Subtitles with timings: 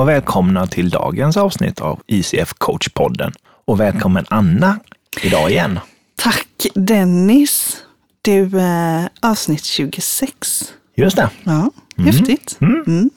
[0.00, 3.32] och välkomna till dagens avsnitt av ICF Coach-podden.
[3.64, 4.78] Och välkommen Anna
[5.22, 5.78] idag igen.
[6.16, 7.76] Tack Dennis.
[8.22, 10.72] Du, eh, avsnitt 26.
[10.96, 11.30] Just det.
[11.44, 12.58] Ja, häftigt.
[12.60, 13.10] Mm.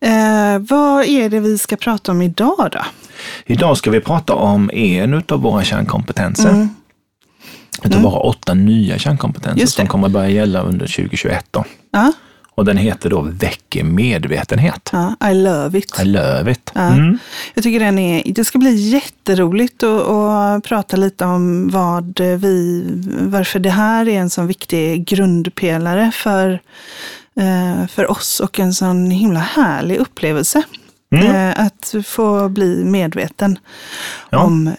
[0.00, 2.82] Eh, vad är det vi ska prata om idag då?
[3.46, 6.50] Idag ska vi prata om en av våra kärnkompetenser.
[6.50, 6.68] Mm.
[7.84, 11.46] Utav våra åtta nya kärnkompetenser som kommer börja gälla under 2021.
[11.50, 11.64] Då.
[11.90, 12.12] Ja,
[12.56, 14.90] Och den heter då Väcker medvetenhet.
[14.92, 16.00] ja, I love it.
[16.00, 16.70] I love it.
[16.74, 16.80] Ja.
[16.92, 17.18] Mm.
[17.54, 22.84] Jag tycker den är, det ska bli jätteroligt att, att prata lite om vad vi,
[23.28, 26.60] varför det här är en sån viktig grundpelare för,
[27.40, 30.62] eh, för oss och en sån himla härlig upplevelse.
[31.14, 31.26] Mm.
[31.50, 33.58] Eh, Att få bli medveten
[34.30, 34.38] Ja.
[34.38, 34.72] om,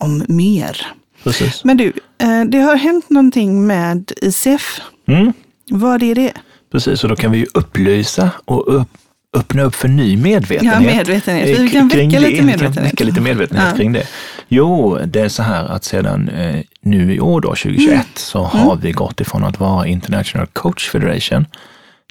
[0.00, 0.86] om mer.
[1.24, 1.64] Precis.
[1.64, 4.80] Men du, eh, det har hänt någonting med ICF.
[5.08, 5.32] Mm.
[5.70, 6.32] Vad är det?
[6.76, 8.88] Precis, och då kan vi ju upplysa och upp,
[9.36, 10.74] öppna upp för ny medvetenhet.
[10.74, 11.46] Ja, medvetenhet.
[11.58, 12.28] Vi Eh, kan kring väcka det.
[12.30, 12.74] lite Vi medvetenhet.
[12.74, 13.76] kan väcka lite medvetenhet Ja.
[13.76, 14.06] kring det.
[14.48, 18.04] Jo, det är så här att sedan eh, nu i år då, 2021, Mm.
[18.14, 21.46] så har vi gått ifrån att vara International Coach Federation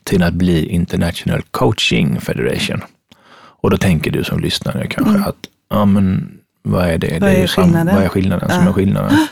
[0.04, 2.82] till att bli International Coaching Federation.
[3.62, 5.36] Och då tänker du som lyssnare kanske att,
[5.70, 7.08] ja men vad är det?
[7.08, 7.20] Mm.
[7.22, 7.96] Vad det är ju sam- skillnaden?
[7.96, 8.70] Vad är skillnaden som Ja.
[8.70, 9.28] är skillnaden?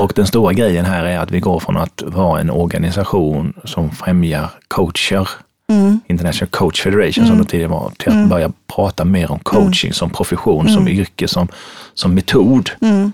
[0.00, 3.90] Och den stora grejen här är att vi går från att vara en organisation som
[3.90, 5.28] främjar coacher,
[5.72, 6.00] Mm.
[6.06, 10.10] International Coach Federation som det tidigare var, till att börja prata mer om coaching som
[10.10, 11.48] profession, som yrke, som,
[11.94, 12.70] som metod.
[12.80, 13.12] Mm.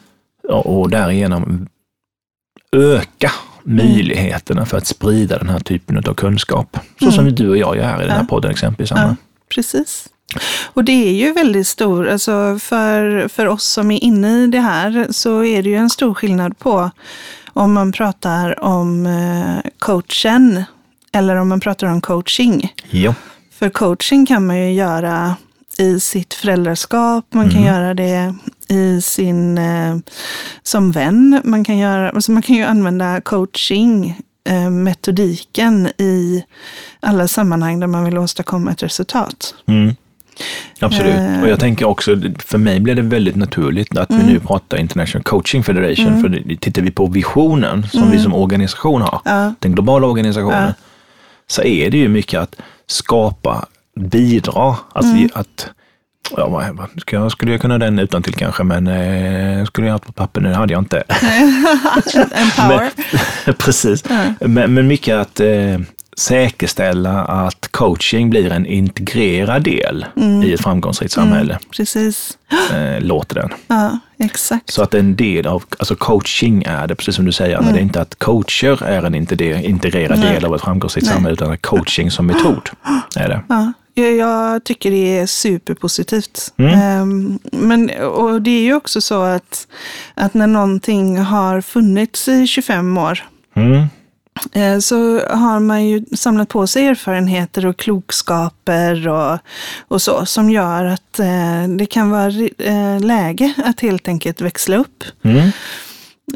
[0.48, 1.68] Och, och därigenom
[2.76, 3.30] öka
[3.62, 6.78] möjligheterna för att sprida den här typen av kunskap.
[7.00, 8.92] Så som du och jag gör här i den här podden exempelvis.
[8.92, 9.02] Anna.
[9.02, 9.16] Ja,
[9.54, 10.08] precis.
[10.64, 14.60] Och det är ju väldigt stor, alltså för, för oss som är inne i det
[14.60, 16.90] här så är det ju en stor skillnad på
[17.52, 20.64] om man pratar om eh, coachen
[21.12, 22.72] eller om man pratar om coaching.
[22.90, 23.14] Ja.
[23.50, 25.36] För coaching kan man ju göra
[25.78, 28.34] i sitt föräldraskap, man kan göra det
[28.68, 29.96] i sin, eh,
[30.62, 36.44] som vän, man kan, göra, alltså man kan ju använda coaching eh, metodiken i
[37.00, 39.54] alla sammanhang där man vill åstadkomma ett resultat.
[39.66, 39.94] Mm.
[40.80, 41.14] Absolut.
[41.14, 41.42] Eh.
[41.42, 44.26] Och jag tänker också, för mig blev det väldigt naturligt att Mm.
[44.26, 46.20] vi nu pratar International Coaching Federation.
[46.20, 49.42] För det- tittar vi på visionen som vi som organisation har, Mm.
[49.44, 49.54] Ja.
[49.58, 50.74] den globala organisationen, Ja.
[51.46, 52.56] så är det ju mycket att
[52.86, 53.66] skapa,
[54.00, 55.30] bidra, att, vi, Mm.
[55.34, 55.68] att
[56.36, 56.64] Ja,
[57.10, 60.40] jag, skulle jag kunna den utan till kanske, men eh, skulle jag haft på papper
[60.40, 61.02] nu, hade jag inte.
[62.34, 62.90] Empower.
[63.46, 64.04] Men, precis.
[64.40, 65.78] Men, men mycket att eh,
[66.16, 70.42] säkerställa att coaching blir en integrerad del Mm.
[70.42, 72.38] i ett framgångsrikt samhälle, Precis.
[72.72, 73.50] eh, låter den.
[73.68, 74.70] Ja, exakt.
[74.70, 77.78] Så att en del av, alltså coaching är det, precis som du säger Anna, det
[77.78, 80.34] är inte att coacher är en inte- integrerad Nej.
[80.34, 81.14] del av ett framgångsrikt Nej.
[81.14, 82.70] samhälle, utan coaching som metod
[83.16, 83.40] är det.
[83.48, 86.52] Ja, jag, jag tycker det är superpositivt.
[86.56, 86.74] Mm.
[86.80, 89.66] Ehm, men, och det är ju också så att,
[90.14, 93.22] att när någonting har funnits i 25 år
[93.56, 93.86] Mm.
[94.52, 99.38] Eh, så har man ju samlat på sig erfarenheter och klokskaper och,
[99.88, 104.76] och så som gör att eh, det kan vara eh, läge att helt enkelt växla
[104.76, 105.04] upp.
[105.24, 105.50] Mm.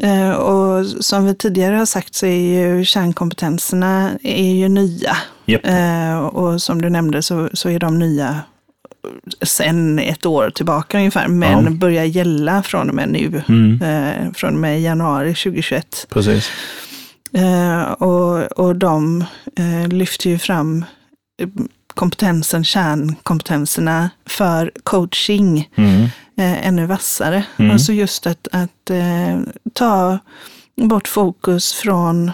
[0.01, 5.17] Eh, och som vi tidigare har sagt så är ju kärnkompetenserna är ju nya.
[5.45, 5.65] Japp.
[5.65, 8.39] Eh, och som du nämnde så, så är de nya
[9.41, 11.69] sen ett år tillbaka ungefär, men Ja.
[11.71, 13.81] börjar gälla från och med nu, Mm.
[13.81, 16.07] eh, från och med januari 2021.
[16.09, 16.49] Precis.
[17.33, 19.21] Eh, och, och de
[19.55, 20.85] eh, lyfter ju fram
[21.41, 21.47] eh,
[21.95, 26.01] kompetensen, kärnkompetenserna för coaching Mm.
[26.37, 27.43] eh, ännu vassare.
[27.57, 27.71] Mm.
[27.71, 29.39] Alltså just att, att eh,
[29.73, 30.19] ta
[30.75, 32.31] bort fokus från,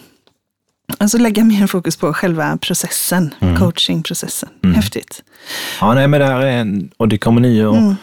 [0.98, 3.58] alltså lägga mer fokus på själva processen, Mm.
[3.60, 4.50] coachingprocessen.
[4.64, 4.76] Mm.
[4.76, 5.24] Häftigt.
[5.82, 7.96] Ja, nej, men det här är, en- och det kommer ni och Mm.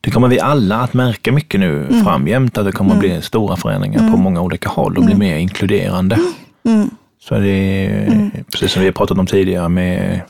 [0.00, 3.56] det kommer vi alla att märka mycket nu framgent, att det kommer att bli stora
[3.56, 6.18] förändringar på många olika håll och bli mer inkluderande.
[6.68, 6.90] Mm.
[7.20, 10.20] Så det är precis som vi har pratat om tidigare med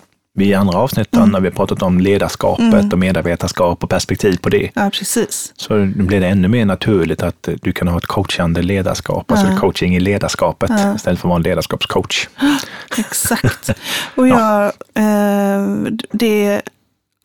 [0.40, 4.70] i andra avsnitt när vi har pratat om ledarskapet och medarbetarskap och perspektiv på det.
[4.74, 5.52] Ja, precis.
[5.56, 9.96] Så blir det ännu mer naturligt att du kan ha ett coachande ledarskap, alltså coaching
[9.96, 12.28] i ledarskapet istället för att vara en ledarskapscoach.
[12.98, 13.70] Exakt.
[14.14, 14.64] Och jag,
[14.94, 16.62] eh, det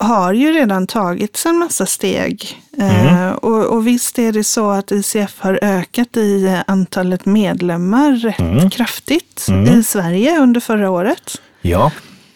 [0.03, 2.61] har ju redan tagits en massa steg.
[2.79, 8.11] Eh, och, och visst är det så att ICF har ökat i eh, antalet medlemmar
[8.11, 9.47] rätt kraftigt
[9.79, 11.41] i Sverige under förra året.
[11.61, 11.91] Ja,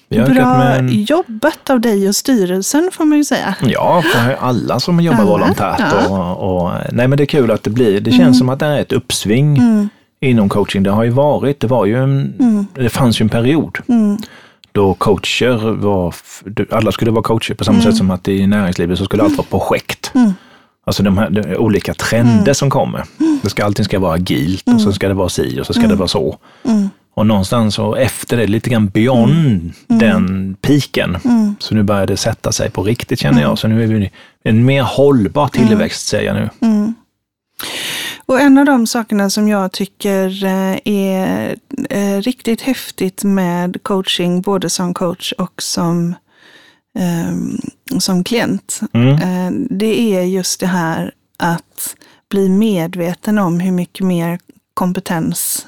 [0.10, 3.56] Bra en, jobbat av dig och styrelsen får man ju säga.
[3.62, 5.80] Ja, för alla som jobbar Alla, volontärt.
[5.80, 6.00] ja.
[6.00, 6.12] Mm.
[6.12, 8.02] Och, och, nej, men det är kul att det blir.
[8.02, 9.60] Det känns som att det är ett uppsving
[10.20, 10.84] inom coaching.
[10.84, 12.66] Det har ju varit, det var ju en, Mm.
[12.74, 13.78] det fanns ju en period
[14.78, 16.16] då coacher var,
[16.72, 17.92] alla skulle vara coacher på samma Mm.
[17.92, 20.12] sätt som att i näringslivet så skulle allt vara projekt.
[20.16, 20.34] Mm.
[20.86, 22.56] Alltså de här de olika trender Mm.
[22.56, 23.04] som kommer.
[23.42, 25.80] Det ska, allting ska vara agilt och så ska det vara si och så ska
[25.80, 25.90] Mm.
[25.92, 26.38] det vara så.
[26.66, 26.90] Mm.
[27.16, 31.56] Och någonstans så efter det, lite grann beyond den piken, Mm.
[31.60, 33.58] så nu börjar det sätta sig på riktigt känner jag.
[33.58, 34.12] Så nu är vi
[34.44, 36.50] en mer hållbar tillväxt säger jag nu.
[38.28, 41.56] Och en av de sakerna som jag tycker eh, är
[41.90, 46.16] eh, riktigt häftigt med coaching, både som coach och som,
[47.00, 47.58] ehm,
[48.00, 49.14] som klient, Mm.
[49.14, 51.96] eh, det är just det här att
[52.30, 54.40] bli medveten om hur mycket mer
[54.74, 55.68] kompetens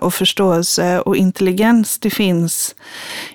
[0.00, 2.74] och förståelse och intelligens det finns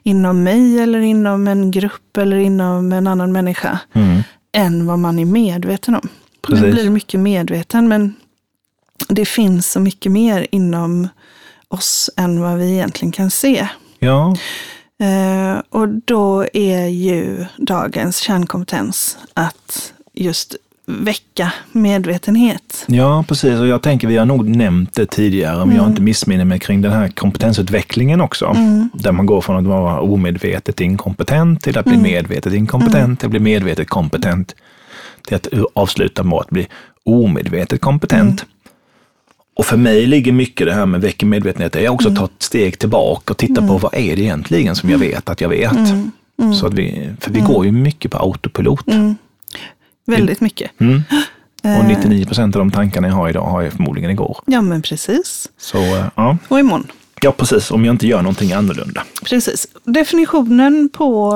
[0.03, 4.21] inom mig eller inom en grupp eller inom en annan människa Mm.
[4.53, 6.09] än vad man är medveten om.
[6.41, 6.61] Precis.
[6.61, 8.15] Man blir mycket medveten, men
[9.07, 11.07] det finns så mycket mer inom
[11.67, 13.67] oss än vad vi egentligen kan se.
[13.99, 14.35] Ja,
[15.01, 20.55] Eh, och då är ju dagens kärnkompetens att just
[20.85, 22.85] väcka medvetenhet.
[22.87, 23.59] ja, precis.
[23.59, 26.81] Och jag tänker, vi har nog nämnt det tidigare, om jag inte missminner mig, kring
[26.81, 28.45] den här kompetensutvecklingen också.
[28.45, 28.89] Mm.
[28.93, 33.31] Där man går från att vara omedvetet inkompetent till att bli medvetet inkompetent, till att
[33.31, 34.55] bli medvetet kompetent,
[35.25, 36.67] till att avsluta med att bli
[37.03, 38.45] omedvetet kompetent.
[39.61, 42.25] Och för mig ligger mycket det här med väcker medvetenhet, det är också att ta
[42.25, 45.49] ett steg tillbaka och titta på vad är det egentligen som jag vet att jag
[45.49, 45.71] vet.
[46.59, 48.87] Så att vi, för vi går ju mycket på autopilot.
[48.87, 49.15] Mm.
[50.05, 50.71] Väldigt mycket.
[50.79, 51.01] Mm.
[51.63, 51.79] Eh.
[51.79, 54.37] Och 99 procent av de tankarna jag har idag har jag förmodligen igår.
[54.45, 55.49] Ja, men precis.
[55.57, 56.87] Så eh, ja, Och imorgon.
[57.23, 59.03] Ja precis, om jag inte gör någonting annorlunda.
[59.23, 59.67] Precis.
[59.83, 61.33] Definitionen på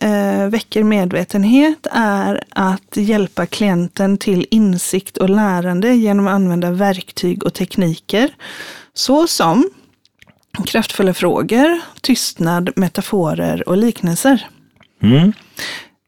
[0.00, 7.44] eh, väcker medvetenhet är att hjälpa klienten till insikt och lärande genom att använda verktyg
[7.44, 8.30] och tekniker
[8.94, 9.70] såsom
[10.66, 14.46] kraftfulla frågor, tystnad, metaforer och liknelser.
[15.02, 15.32] Mm.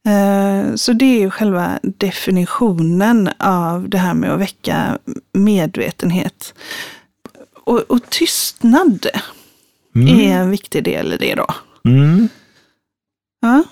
[0.06, 4.98] Eh, Så det är ju själva definitionen av det här med att väcka
[5.32, 6.54] medvetenhet.
[7.66, 9.06] Och, och tystnad
[9.94, 11.46] är en viktig del i det då.
[11.84, 12.28] Mm.
[13.40, 13.64] Ja,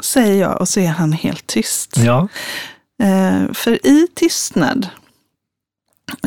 [0.00, 1.96] säger jag och så är han helt tyst.
[1.96, 2.28] Ja.
[3.02, 4.88] Eh, för i tystnad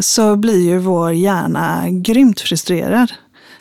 [0.02, 3.14] så blir ju vår hjärna grymt frustrerad.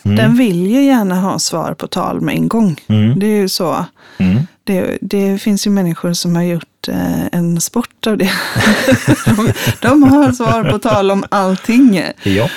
[0.02, 0.16] Mm.
[0.16, 2.80] Den vill ju gärna ha svar på tal med en gång.
[2.86, 3.18] Mm.
[3.18, 3.84] Det är ju så.
[4.18, 4.46] Mm.
[4.64, 8.30] Det, det finns ju människor som har gjort eh, en sport av det.
[9.24, 12.02] de, de har svar på tal om allting.
[12.22, 12.48] Ja.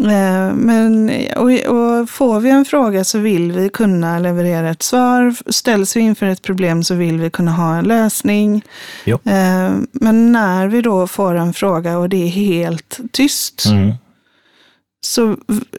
[0.00, 5.34] Eh, Men, och, och får vi en fråga så vill vi kunna leverera ett svar.
[5.52, 8.62] Ställs vi inför ett problem så vill vi kunna ha en lösning.
[9.04, 9.18] Jo.
[9.24, 13.94] Eh, Men när vi då får en fråga och det är helt tyst Mm.
[15.06, 15.36] så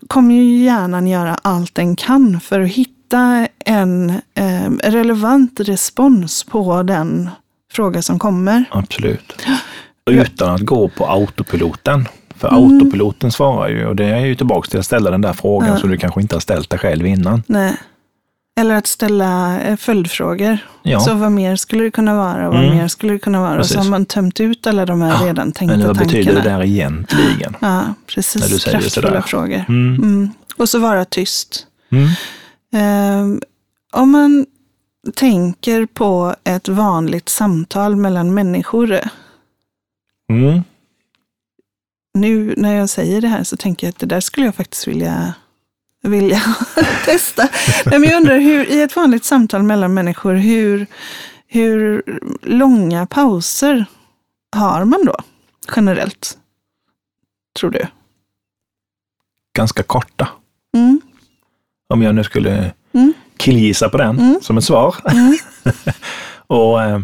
[0.08, 6.84] kommer ju hjärnan göra allt den kan för att hitta en eh, relevant respons på
[6.84, 7.30] den
[7.74, 8.66] fråga som kommer.
[8.72, 9.46] Absolut.
[10.10, 12.06] Utan att gå på autopiloten.
[12.38, 12.64] För Mm.
[12.64, 15.78] autopiloten svarar ju, och det är ju tillbaka till att ställa den där frågan Ja.
[15.78, 17.44] som du kanske inte har ställt dig själv innan.
[17.48, 17.76] Nej.
[18.60, 20.58] Eller att ställa eh, följdfrågor.
[20.84, 21.00] Ja.
[21.00, 22.50] Så vad mer skulle det kunna vara?
[22.50, 22.78] Vad Mm.
[22.78, 23.58] mer skulle det kunna vara?
[23.58, 23.74] Precis.
[23.74, 26.20] Så har man tömt ut alla de här redan tänkta Men vad tankarna.
[26.20, 27.56] betyder det där egentligen?
[27.62, 28.50] Ja, När precis.
[28.50, 29.64] du säger Kraftfulla frågor.
[29.70, 29.96] Mm.
[29.96, 30.30] Mm.
[30.58, 31.68] Och så vara tyst.
[31.92, 32.08] Mm.
[32.74, 33.40] Eh,
[33.94, 34.46] om man
[35.16, 39.00] tänker på ett vanligt samtal mellan människor.
[42.22, 44.88] Nu när jag säger det här så tänker jag att det där skulle jag faktiskt
[44.88, 45.34] vilja,
[46.04, 46.42] vilja
[47.06, 47.50] testa.
[47.86, 50.88] Nej, men jag undrar, hur, i ett vanligt samtal mellan människor, hur,
[51.48, 52.04] hur
[52.42, 53.86] långa pauser
[54.56, 55.16] har man då
[55.76, 56.38] generellt?
[57.60, 57.88] Tror du?
[59.54, 60.28] Ganska korta.
[60.76, 61.02] Mm.
[61.90, 63.14] Om jag nu skulle Mm.
[63.38, 64.40] killgissa på den Mm.
[64.42, 64.96] som ett svar.
[65.12, 65.38] Mm.
[66.48, 67.02] och, eh, och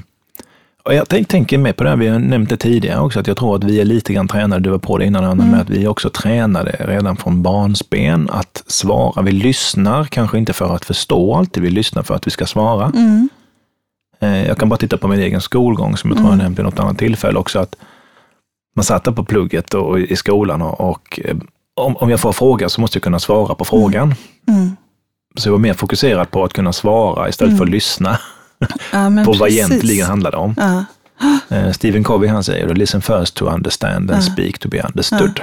[0.84, 3.38] jag tänk, tänker med på det, här, vi har nämnt det tidigare också, att jag
[3.38, 5.50] tror att vi är lite grann tränade, du var på det innan Anna, Mm.
[5.52, 9.22] med att vi är också tränade redan från barnsben att svara.
[9.22, 12.86] Vi lyssnar, kanske inte för att förstå alltid, vi lyssnar för att vi ska svara.
[12.96, 13.30] Mm.
[14.20, 16.44] Eh, Jag kan bara titta på min egen skolgång, som jag tror jag Mm.
[16.44, 17.76] nämnde vid något annat tillfälle också, att
[18.76, 21.36] man satt där på plugget och i skolan och, och eh,
[21.76, 24.16] om, om jag får fråga så måste jag kunna svara på frågan.
[24.48, 24.76] Mm.
[25.38, 28.20] Så jag var mer fokuserad på att kunna svara istället för att lyssna
[28.92, 29.58] Ja, på vad precis.
[29.58, 30.56] egentligen handlade om.
[30.58, 30.86] Ja.
[31.50, 35.42] Eh, Stephen Covey han säger listen first to understand and speak to be understood.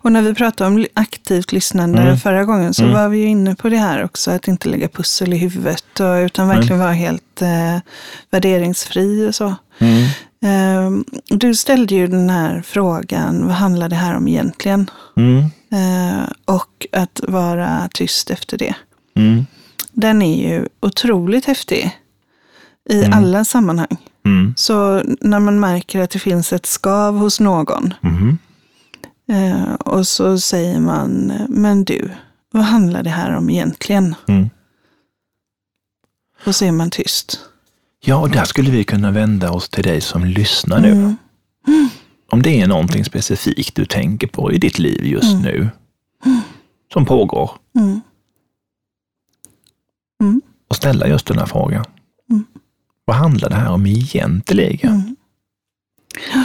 [0.00, 2.16] Och när vi pratade om aktivt lyssnande Mm.
[2.18, 2.94] förra gången så Mm.
[2.94, 6.14] var vi ju inne på det här också, att inte lägga pussel i huvudet och,
[6.14, 7.78] utan verkligen vara helt eh,
[8.30, 9.54] värderingsfri och så.
[9.78, 10.02] Mm.
[10.44, 11.04] Eh,
[11.36, 14.90] du ställde ju den här frågan, vad handlar det här om egentligen?
[15.16, 15.38] Mm.
[15.72, 18.74] Eh, och att vara tyst efter det.
[19.96, 20.00] Mm.
[20.00, 21.90] den är ju otroligt häftig
[22.90, 23.12] i Mm.
[23.18, 23.96] alla sammanhang.
[24.24, 24.54] Mm.
[24.56, 27.94] Så när man märker att det finns ett skav hos någon
[29.28, 32.10] eh, och så säger man, men du,
[32.52, 34.14] vad handlar det här om egentligen?
[34.28, 34.50] Mm.
[36.46, 37.40] Och så är man tyst.
[38.04, 40.90] Ja, och där skulle vi kunna vända oss till dig som lyssnar nu.
[40.92, 41.16] Mm.
[42.30, 45.42] Om det är någonting specifikt du tänker på i ditt liv just Mm.
[45.42, 45.68] nu,
[46.92, 47.50] som pågår,
[50.20, 50.42] Mm.
[50.68, 51.84] Och ställa just den här frågan.
[52.30, 52.44] Mm.
[53.04, 54.92] Vad handlar det här om egentligen?
[54.92, 55.16] Mm.
[56.32, 56.44] Ja,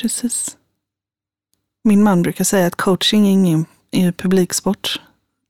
[0.00, 0.56] precis.
[1.84, 5.00] Min man brukar säga att coaching är ingen är publiksport.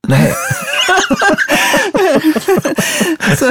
[0.07, 0.33] Nej,
[3.39, 3.45] så,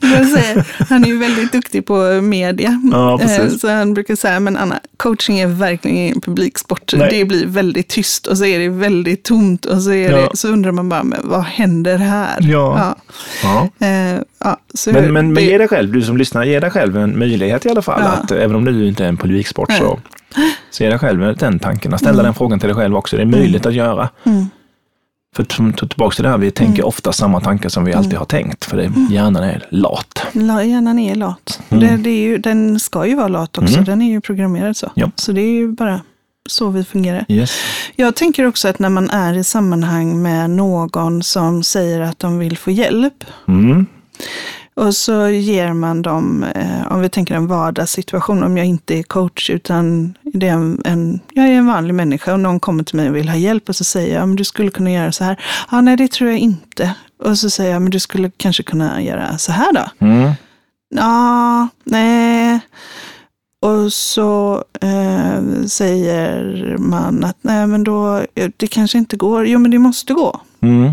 [0.00, 2.80] jag säger, han är ju väldigt duktig på media.
[2.92, 3.20] Ja.
[3.20, 6.92] Eh, Så han brukar säga, men Anna, coaching är verkligen ingen publiksport.
[6.96, 7.08] Nej.
[7.10, 10.16] Det blir väldigt tyst och så är det väldigt tomt och så, är Ja.
[10.16, 12.36] det, så undrar man bara, men vad händer här?
[12.40, 12.96] Ja.
[13.42, 13.68] ja.
[13.78, 13.86] Ja.
[13.86, 14.20] Eh,
[14.92, 17.70] Men, men, men ge dig själv, du som lyssnar, ge dig själv en möjlighet i
[17.70, 18.02] alla fall.
[18.02, 20.00] Att, även om du inte är en publiksport så,
[20.70, 21.98] så ge dig själv den tanken.
[21.98, 22.24] Ställa Mm.
[22.24, 23.16] den frågan till dig själv också.
[23.16, 24.08] Det är möjligt att göra.
[24.24, 24.46] Mm.
[25.36, 28.04] För som ta tillbaka till det här, vi tänker ofta samma tankar som vi Mm.
[28.04, 28.64] alltid har tänkt.
[28.64, 30.22] För det, hjärnan är lat.
[30.32, 31.60] La- Hjärnan är lat.
[31.68, 31.86] Mm.
[31.86, 33.74] Det, det är ju, den ska ju vara lat också.
[33.74, 33.84] Mm.
[33.84, 34.90] Den är ju programmerad så.
[34.94, 35.10] Ja.
[35.16, 36.00] Så det är ju bara
[36.48, 37.24] så vi fungerar.
[37.28, 37.52] Yes.
[37.96, 42.38] Jag tänker också att när man är i sammanhang med någon som säger att de
[42.38, 43.86] vill få hjälp Mm.
[44.74, 49.02] Och så ger man dem, eh, om vi tänker en vardagssituation, om jag inte är
[49.02, 52.96] coach utan det är en, en, jag är en vanlig människa och någon kommer till
[52.96, 55.24] mig och vill ha hjälp och så säger jag, men du skulle kunna göra så
[55.24, 55.40] här.
[55.70, 56.94] Ja, nej, det tror jag inte.
[57.24, 60.06] Och så säger jag, men du skulle kanske kunna göra så här då.
[60.06, 60.32] Mm.
[60.94, 62.60] Ja, nej.
[63.60, 68.22] Och så eh, säger man att nej, men då,
[68.56, 69.46] det kanske inte går.
[69.46, 70.40] Jo, men det måste gå.
[70.60, 70.92] Mm.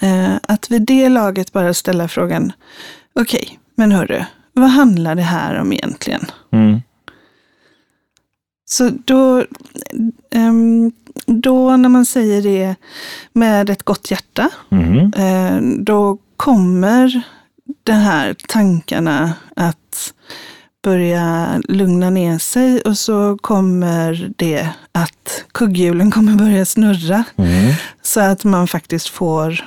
[0.00, 2.52] Eh, att vid det laget bara ställa frågan,
[3.14, 6.26] okej, men hörru, vad handlar det här om egentligen?
[6.52, 6.82] Mm.
[8.66, 9.44] Så då,
[10.30, 10.92] ehm,
[11.26, 12.74] då när man säger det
[13.32, 15.84] med ett gott hjärta, Mm.
[15.84, 17.22] då kommer
[17.84, 20.14] de här tankarna att
[20.84, 27.74] börja lugna ner sig och så kommer det att kugghjulen kommer börja snurra Mm.
[28.02, 29.64] så att man faktiskt får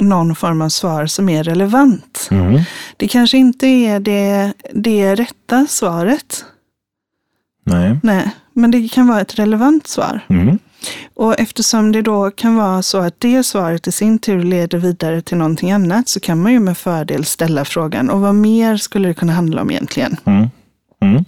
[0.00, 2.28] någon form av svar som är relevant.
[2.30, 2.60] Mm.
[2.96, 6.44] Det kanske inte är det, det rätta svaret,
[7.66, 7.98] Nej.
[8.02, 10.20] nej, men det kan vara ett relevant svar.
[10.28, 10.58] Mm.
[11.14, 15.22] Och eftersom det då kan vara så att det svaret i sin tur leder vidare
[15.22, 19.08] till någonting annat så kan man ju med fördel ställa frågan, och vad mer skulle
[19.08, 20.16] det kunna handla om egentligen?
[20.24, 20.48] Mm.
[21.02, 21.24] Mm.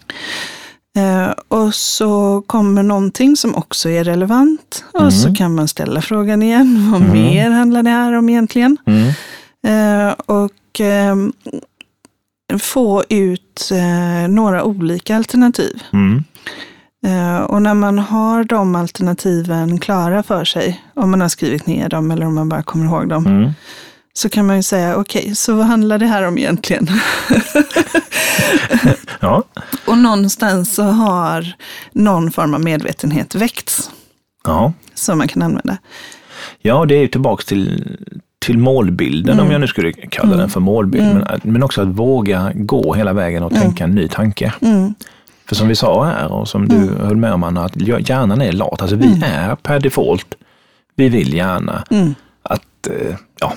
[0.96, 6.42] Eh, och så kommer någonting som också är relevant och så kan man ställa frågan
[6.42, 7.12] igen, vad Mm.
[7.12, 8.76] mer handlar det här om egentligen?
[8.86, 9.08] Mm.
[9.66, 11.16] Eh, och eh,
[12.58, 15.82] få ut eh, några olika alternativ.
[17.06, 17.34] Mm.
[17.36, 21.88] Eh, och när man har de alternativen klara för sig, om man har skrivit ner
[21.88, 23.50] dem eller om man bara kommer ihåg dem, Mm.
[24.12, 26.88] så kan man ju säga, okej, så vad handlar det här om egentligen?
[29.20, 29.42] Ja.
[29.86, 31.46] och någonstans så har
[31.92, 33.90] någon form av medvetenhet väckts
[34.44, 34.72] Ja.
[34.94, 35.76] som man kan använda.
[36.62, 37.96] Ja, det är ju tillbaks till,
[38.38, 39.46] till målbilden, Mm.
[39.46, 41.14] om jag nu skulle kalla den för målbild.
[41.14, 44.52] Men, men också att våga gå hela vägen och tänka en ny tanke.
[45.52, 45.56] Mm.
[45.56, 48.52] För som vi sa här och som du höll med om Anna, att hjärnan är
[48.52, 48.82] lat.
[48.82, 50.26] Alltså vi är per default,
[50.96, 52.14] vi vill gärna Mm.
[52.42, 53.52] att, eh, ja,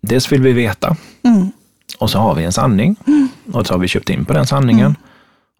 [0.00, 1.50] dels vill vi veta Mm.
[1.98, 2.96] och så har vi en sanning
[3.52, 4.96] och så har vi köpt in på den sanningen.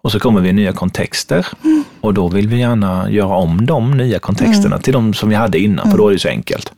[0.02, 1.46] Och så kommer vi i nya kontexter
[2.00, 5.58] och då vill vi gärna göra om de nya kontexterna till de som vi hade
[5.58, 6.72] innan, för då är det så enkelt.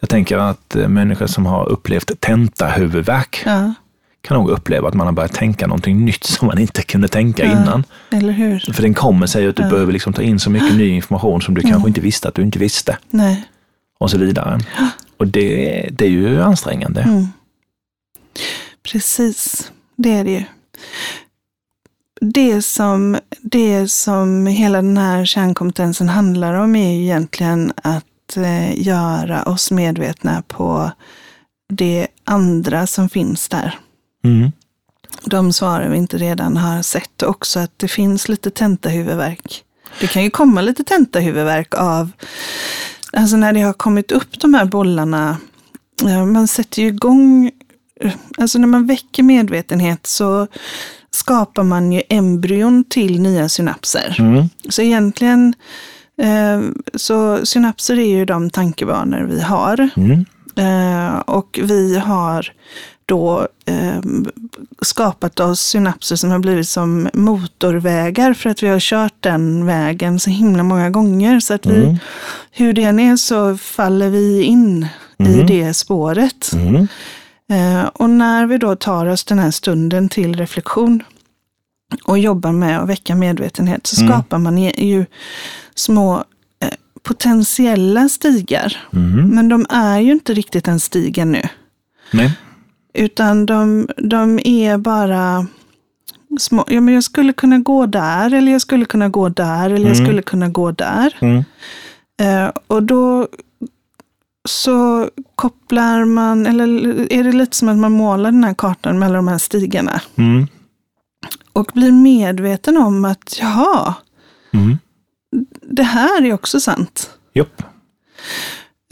[0.00, 3.74] Jag tänker att eh, människor som har upplevt tentahuvudvärk Ja,
[4.20, 7.44] kan nog uppleva att man har börjat tänka någonting nytt som man inte kunde tänka
[7.44, 7.52] Ja.
[7.52, 7.84] innan.
[8.10, 8.72] eller hur?
[8.72, 11.54] För den kommer sig att du behöver liksom ta in så mycket ny information som
[11.54, 12.98] du kanske inte visste att du inte visste.
[13.10, 13.44] Nej.
[13.98, 14.60] Och så vidare.
[15.16, 17.00] Och det, det är ju ansträngande.
[17.02, 17.26] Mm.
[18.92, 20.44] Precis, det är det ju.
[22.20, 28.86] Det som, det som hela den här kärnkompetensen handlar om är ju egentligen att eh,
[28.86, 30.90] göra oss medvetna på
[31.68, 33.78] det andra som finns där.
[34.36, 34.52] Mm.
[35.24, 37.22] De svaren vi inte redan har sett.
[37.22, 39.64] Också att det finns lite tentahuvudvärk.
[40.00, 42.10] Det kan ju komma lite tentahuvudvärk av,
[43.12, 45.36] alltså när det har kommit upp de här bollarna.
[46.06, 47.50] eh, Man sätter ju igång,
[48.00, 50.46] eh, alltså när man väcker medvetenhet så
[51.10, 54.16] skapar man ju embryon till nya synapser.
[54.18, 54.48] Mm.
[54.68, 55.54] Så egentligen,
[56.22, 56.60] eh,
[56.94, 59.90] så synapser är ju de tankebanor vi har.
[59.96, 60.24] Mm.
[61.26, 62.52] Och vi har
[63.08, 63.98] då eh,
[64.82, 70.20] skapat oss synapser som har blivit som motorvägar för att vi har kört den vägen
[70.20, 71.40] så himla många gånger.
[71.40, 71.96] Så att vi, Mm.
[72.50, 74.86] hur det än är så faller vi in
[75.18, 75.46] i Mm.
[75.46, 76.50] det spåret.
[76.52, 76.88] Mm.
[77.50, 81.02] Eh, och när vi då tar oss den här stunden till reflektion
[82.04, 84.12] och jobbar med att väcka medvetenhet så Mm.
[84.12, 85.06] skapar man ju- ju
[85.74, 86.24] små
[86.60, 86.68] eh,
[87.02, 88.76] potentiella stigar.
[88.92, 89.28] Mm.
[89.28, 91.42] Men de är ju inte riktigt en stig ännu.
[92.12, 92.32] Nej.
[92.94, 95.46] Utan de, de är bara
[96.40, 96.64] små.
[96.68, 99.96] Ja, men jag skulle kunna gå där, eller jag skulle kunna gå där, eller jag
[99.96, 100.06] Mm.
[100.06, 101.16] skulle kunna gå där.
[101.20, 101.44] Mm.
[102.20, 103.28] Eh, och då
[104.48, 106.66] så kopplar man, eller
[107.12, 110.00] är det lite som att man målar den här kartan mellan de här stigarna.
[110.16, 110.46] Mm.
[111.52, 113.94] Och blir medveten om att, jaha,
[114.52, 114.78] Mm.
[115.62, 117.10] det här är också sant.
[117.34, 117.62] Japp.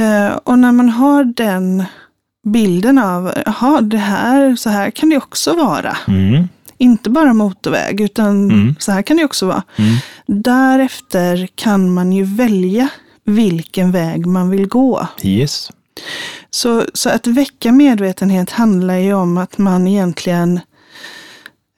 [0.01, 1.85] Eh, och när man har den
[2.47, 5.97] bilden av, jaha, det här, så här kan det också vara.
[6.09, 6.49] Mm.
[6.79, 8.75] Inte bara motorväg, utan Mm.
[8.79, 9.63] så här kan det också vara.
[9.77, 9.97] Mm.
[10.27, 12.89] Därefter kan man ju välja
[13.25, 15.07] vilken väg man vill gå.
[15.23, 15.71] Yes.
[16.51, 20.61] Så, så att väcka medvetenhet handlar ju om att man egentligen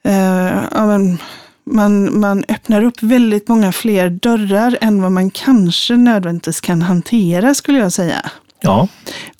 [0.03, 1.17] eh, men,
[1.63, 7.53] man, man öppnar upp väldigt många fler dörrar än vad man kanske nödvändigtvis kan hantera,
[7.53, 8.31] skulle jag säga.
[8.61, 8.87] Ja.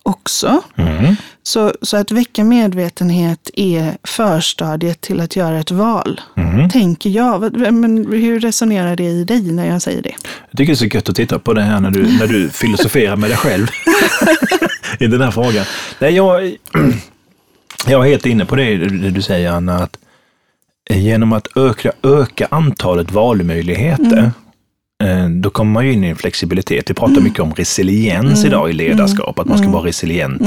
[0.04, 0.62] Också.
[0.76, 1.16] Mm.
[1.44, 6.22] Så, så att väcka medvetenhet är förstadiet till att göra ett val.
[6.38, 6.70] Mm.
[6.70, 7.58] Tänker jag.
[7.74, 10.16] Men hur resonerar det i dig när jag säger det?
[10.50, 12.50] Jag tycker det är så gött att titta på det här när du, när du
[12.54, 13.68] filosoferar med dig själv
[15.00, 15.66] i den här frågan.
[16.00, 16.46] Nej, jag,
[17.88, 18.78] jag är helt inne på det,
[19.10, 19.98] du säger Anna, att
[20.90, 24.30] genom att öka, öka antalet valmöjligheter eh,
[25.42, 26.90] då kommer man ju in i en flexibilitet.
[26.90, 30.42] Vi pratar mycket om resiliens idag i ledarskap, att man ska vara resilient.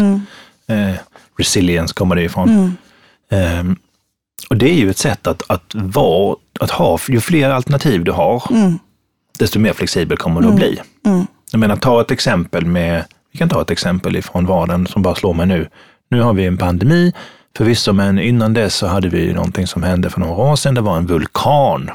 [0.68, 0.94] Eh,
[1.38, 2.76] resilience kommer det ifrån.
[3.30, 3.76] Ehm,
[4.50, 8.12] och det är ju ett sätt att, att vara, att ha, ju fler alternativ du
[8.12, 8.42] har,
[9.38, 10.80] desto mer flexibel kommer du att bli.
[11.52, 15.14] Jag menar, ta ett exempel med, vi kan ta ett exempel ifrån vardagen som bara
[15.14, 15.68] slår mig nu.
[16.10, 17.12] Nu har vi en pandemi,
[17.56, 20.74] förvisso, men innan dess så hade vi någonting som hände för några år sedan.
[20.74, 21.90] Det var en vulkan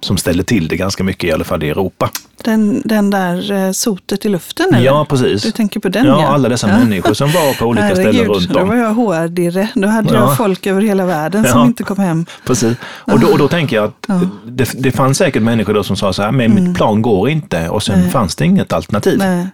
[0.00, 2.10] som ställde till det ganska mycket, i alla fall i Europa.
[2.44, 4.84] Den, den där eh, sotet i luften eller?
[4.86, 5.42] Ja, precis.
[5.42, 6.78] Du tänker på den Ja, alla dessa Ja.
[6.78, 8.68] människor som var på olika ställen Herregud, runt Då om.
[8.68, 9.68] var jag HR-dirre.
[9.74, 10.20] Då hade Ja.
[10.20, 11.66] jag folk över hela världen som Ja.
[11.66, 12.26] inte kom hem.
[12.46, 12.76] Precis.
[12.84, 14.08] Och då, och då tänker jag att
[14.46, 17.68] det, det fanns säkert människor då som sa så här, men mitt plan går inte
[17.68, 19.18] och sen fanns det inget alternativ.
[19.18, 19.46] Nej.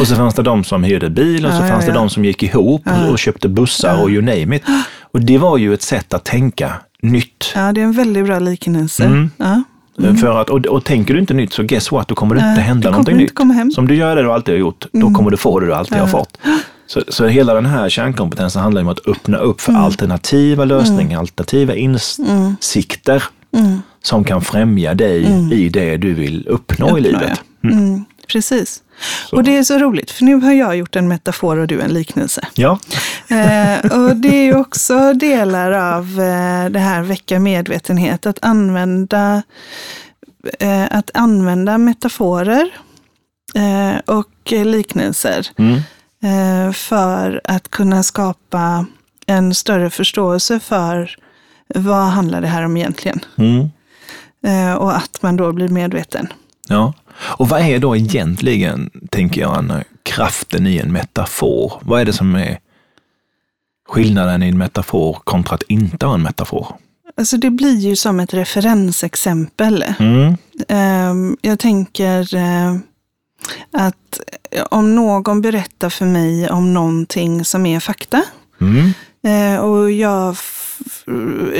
[0.00, 1.94] Och så fanns det de som hyrde bil och så Ja, ja, fanns det ja.
[1.98, 4.62] de som gick ihop och, och köpte bussar och you name it.
[5.12, 6.72] Och det var ju ett sätt att tänka
[7.02, 7.52] nytt.
[7.54, 9.04] Ja, det är en väldigt bra liknelse.
[9.04, 9.30] Mm.
[9.36, 9.62] Ja.
[10.20, 12.60] För att, och, och tänker du inte nytt så guess what, då kommer det inte
[12.60, 13.34] hända du någonting nytt.
[13.34, 13.62] komma hem.
[13.62, 13.72] Mm.
[13.72, 15.98] Som du gör det du alltid har gjort, då kommer du få det du alltid
[15.98, 16.38] har fått.
[16.86, 19.80] Så, så hela den här kärnkompetensen handlar om att öppna upp Mm.
[19.80, 23.22] för alternativa lösningar, alternativa insikter
[24.02, 25.22] som kan främja dig
[25.52, 27.40] i det du vill uppnå i livet.
[28.28, 28.82] Precis.
[29.32, 31.92] Och det är så roligt, för nu har jag gjort en metafor och du en
[31.92, 32.40] liknelse.
[32.54, 32.78] Ja,
[33.30, 39.42] Eh, och det är ju också delar av eh, det här väcka medvetenhet, att använda,
[40.58, 42.70] eh, att använda metaforer
[43.54, 45.80] eh, och liknelser mm.
[46.22, 48.86] eh, för att kunna skapa
[49.26, 51.16] en större förståelse för
[51.74, 53.20] vad handlar det här om egentligen?
[53.36, 53.70] Mm.
[54.46, 56.28] Eh, och att man då blir medveten.
[56.68, 56.92] Ja.
[57.20, 61.72] Och vad är då egentligen, tänker jag, Anna, kraften i en metafor?
[61.82, 62.58] Vad är det som är
[63.88, 66.76] skillnaden i en metafor kontra att inte ha en metafor?
[67.16, 69.84] Alltså det blir ju som ett referensexempel.
[69.98, 70.36] Mm.
[70.68, 72.74] Ehm, Jag tänker eh,
[73.72, 74.20] att
[74.70, 78.22] om någon berättar för mig om någonting som är fakta
[78.60, 78.92] Mm.
[79.26, 80.36] eh, och jag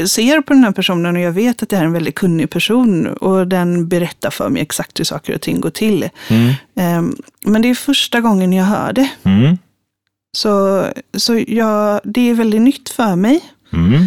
[0.07, 3.07] ser på den här personen och jag vet att det är en väldigt kunnig person
[3.07, 6.09] och den berättar för mig exakt hur saker och ting går till.
[6.29, 6.53] Mm.
[6.77, 9.09] Ehm, Men det är första gången jag hör det.
[9.23, 9.59] Mm.
[10.37, 10.85] Så,
[11.17, 13.41] så jag, det är väldigt nytt för mig.
[13.73, 14.07] Mm.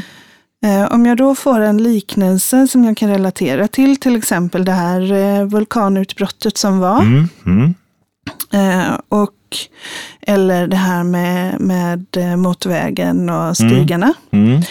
[0.66, 4.72] Eh, Om jag då får en liknelse som jag kan relatera till, till exempel det
[4.72, 7.30] här eh, vulkanutbrottet som var, Mm.
[7.46, 7.74] Mm.
[8.54, 9.32] eh, och,
[10.22, 14.54] eller det här med, med eh, motorvägen och stigarna, Mm.
[14.54, 14.62] eh,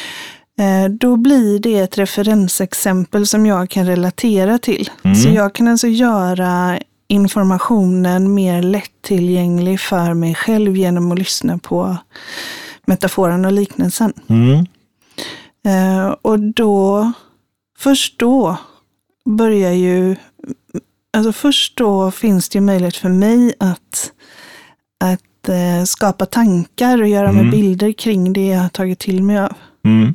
[0.91, 4.91] då blir det ett referensexempel som jag kan relatera till.
[5.03, 5.15] Mm.
[5.17, 11.97] Så jag kan alltså göra informationen mer lättillgänglig för mig själv genom att lyssna på
[12.87, 14.13] metaforen och liknelsen.
[14.29, 14.67] Mm.
[15.67, 17.13] Eh, och då,
[17.79, 18.57] först då
[19.25, 20.17] börjar ju,
[21.13, 24.13] alltså först då finns det ju möjlighet för mig att,
[25.05, 27.43] att eh, skapa tankar och göra Mm.
[27.43, 29.53] med bilder kring det jag har tagit till mig av.
[29.85, 30.15] Mm.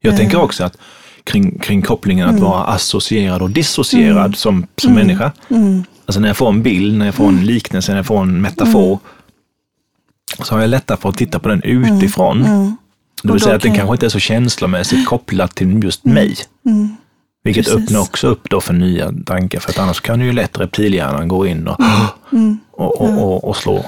[0.00, 0.42] Jag tänker Eh.
[0.42, 0.76] också att
[1.24, 2.44] kring, kring kopplingen att Mm.
[2.44, 5.06] vara associerad och dissocierad som, som Mm.
[5.06, 5.32] människa.
[5.50, 5.84] Mm.
[6.06, 8.40] Alltså när jag får en bild, när jag får en liknelse, när jag får en
[8.40, 8.98] metafor,
[10.42, 12.44] så har jag lättare för att titta på den utifrån.
[12.44, 12.76] Mm.
[13.22, 16.04] Det Och vill säga att den kan- kanske inte är så känslomässigt kopplad till just
[16.04, 16.36] mig.
[16.66, 16.96] Mm.
[17.44, 17.82] Vilket Precis.
[17.84, 19.60] öppnar också upp då för nya tankar.
[19.60, 21.80] För att annars kan ju lätt reptilhjärnan gå in och,
[22.32, 22.58] Mm.
[22.72, 23.84] och, och, och, och slå,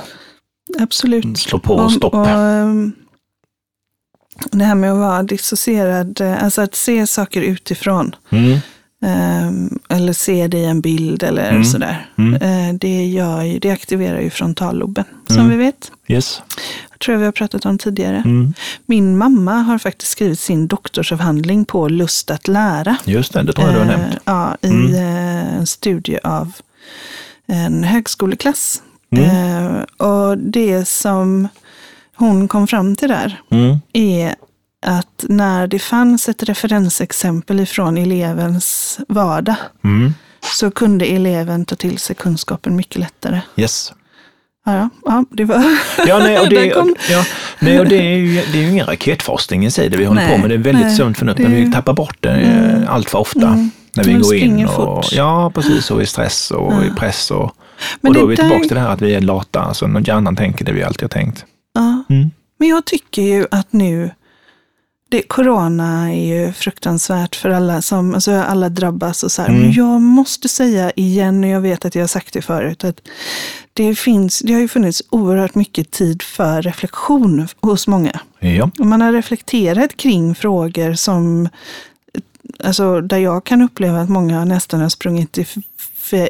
[0.81, 1.39] Absolut.
[1.39, 2.15] slå på stopp.
[2.15, 2.93] Och, ehm,
[4.53, 8.15] det här med att vara dissocierad, eh, alltså att se saker utifrån.
[8.31, 8.59] Mm.
[9.03, 11.65] ehm, eller se det i en bild eller Mm.
[11.65, 12.07] sådär.
[12.19, 12.35] Mm.
[12.35, 15.51] Eh, det, gör ju, det aktiverar ju frontalloben, som Mm.
[15.51, 15.93] vi vet.
[16.09, 16.43] Yes.
[16.91, 18.17] Jag tror vi har pratat om tidigare.
[18.25, 18.55] Mm.
[18.87, 22.97] Min mamma har faktiskt skrivit sin doktorsavhandling på lust att lära.
[23.05, 24.17] Just det, det tror jag du har Eh, nämnt.
[24.25, 24.95] Ja, i Mm.
[24.95, 26.53] en studie av
[27.47, 28.83] en högskoleklass.
[29.97, 31.49] Och det som
[32.21, 33.77] hon kom fram till där Mm.
[33.93, 34.35] är
[34.87, 39.55] att när det fanns ett referensexempel ifrån elevens vardag
[39.85, 40.15] Mm.
[40.57, 43.41] så kunde eleven ta till sig kunskapen mycket lättare.
[43.57, 43.93] Yes.
[44.67, 45.65] Ja, ja, det var...
[46.07, 47.25] Ja, nej, och Där det, kom- ja,
[47.59, 50.23] nej, och det, är ju, det är ju ingen raketforskning i sig det vi håller
[50.23, 50.51] Nej, på med.
[50.51, 52.83] Det är väldigt nej, sunt förnuft, det- men vi tappar bort det Mm.
[52.83, 53.47] eh, allt för ofta.
[53.47, 53.71] Mm.
[53.95, 55.13] När vi Man går in och, fort.
[55.13, 56.85] ja, precis, och i stress och Ja.
[56.85, 57.31] i press.
[57.31, 57.53] Och,
[58.01, 59.87] Men och då är vi där- tillbaka till det här att vi är lata, alltså
[59.87, 61.45] någon hjärnan tänker det vi alltid har tänkt.
[61.73, 62.05] Ja.
[62.09, 62.31] Mm.
[62.59, 64.11] Men jag tycker ju att nu,
[65.09, 69.49] det, corona är ju fruktansvärt för alla som, alltså alla drabbas och så här.
[69.49, 69.61] Mm.
[69.61, 73.01] Men jag måste säga igen, och jag vet att jag har sagt det förut, att
[73.73, 78.21] det, finns, det har ju funnits oerhört mycket tid för reflektion hos många.
[78.39, 78.71] Ja.
[78.79, 81.49] Och man har reflekterat kring frågor som,
[82.65, 85.47] alltså där jag kan uppleva att många nästan har sprungit i,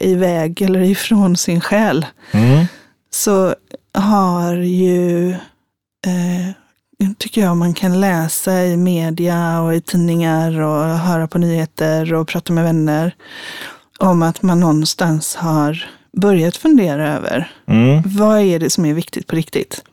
[0.01, 2.67] iväg eller ifrån sin själ Mm.
[3.11, 3.55] Så
[3.95, 5.31] har ju,
[6.07, 6.51] eh,
[7.19, 12.29] tycker jag man kan läsa i media och i tidningar och höra på nyheter och
[12.29, 13.15] prata med vänner
[13.99, 15.85] om att man någonstans har
[16.17, 18.03] börjat fundera över Mm.
[18.07, 19.85] vad är det som är viktigt på riktigt.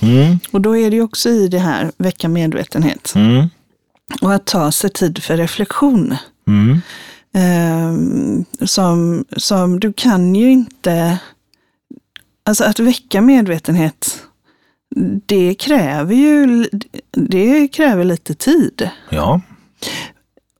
[0.00, 0.38] Mm.
[0.52, 3.46] Och då är det ju också i det här väcka medvetenhet Mm.
[4.20, 6.14] och att ta sig tid för reflektion.
[7.34, 11.18] Ehm, som, som du kan ju inte,
[12.46, 14.22] alltså att väcka medvetenhet,
[15.26, 16.66] det kräver ju
[17.12, 18.90] det kräver lite tid.
[19.10, 19.40] Ja.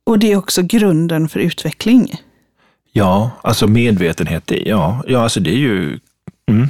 [0.04, 2.14] Och det är också grunden för utveckling.
[2.92, 5.98] Ja, alltså medvetenhet, det, ja, ja, alltså det är ju...
[6.50, 6.68] Mm.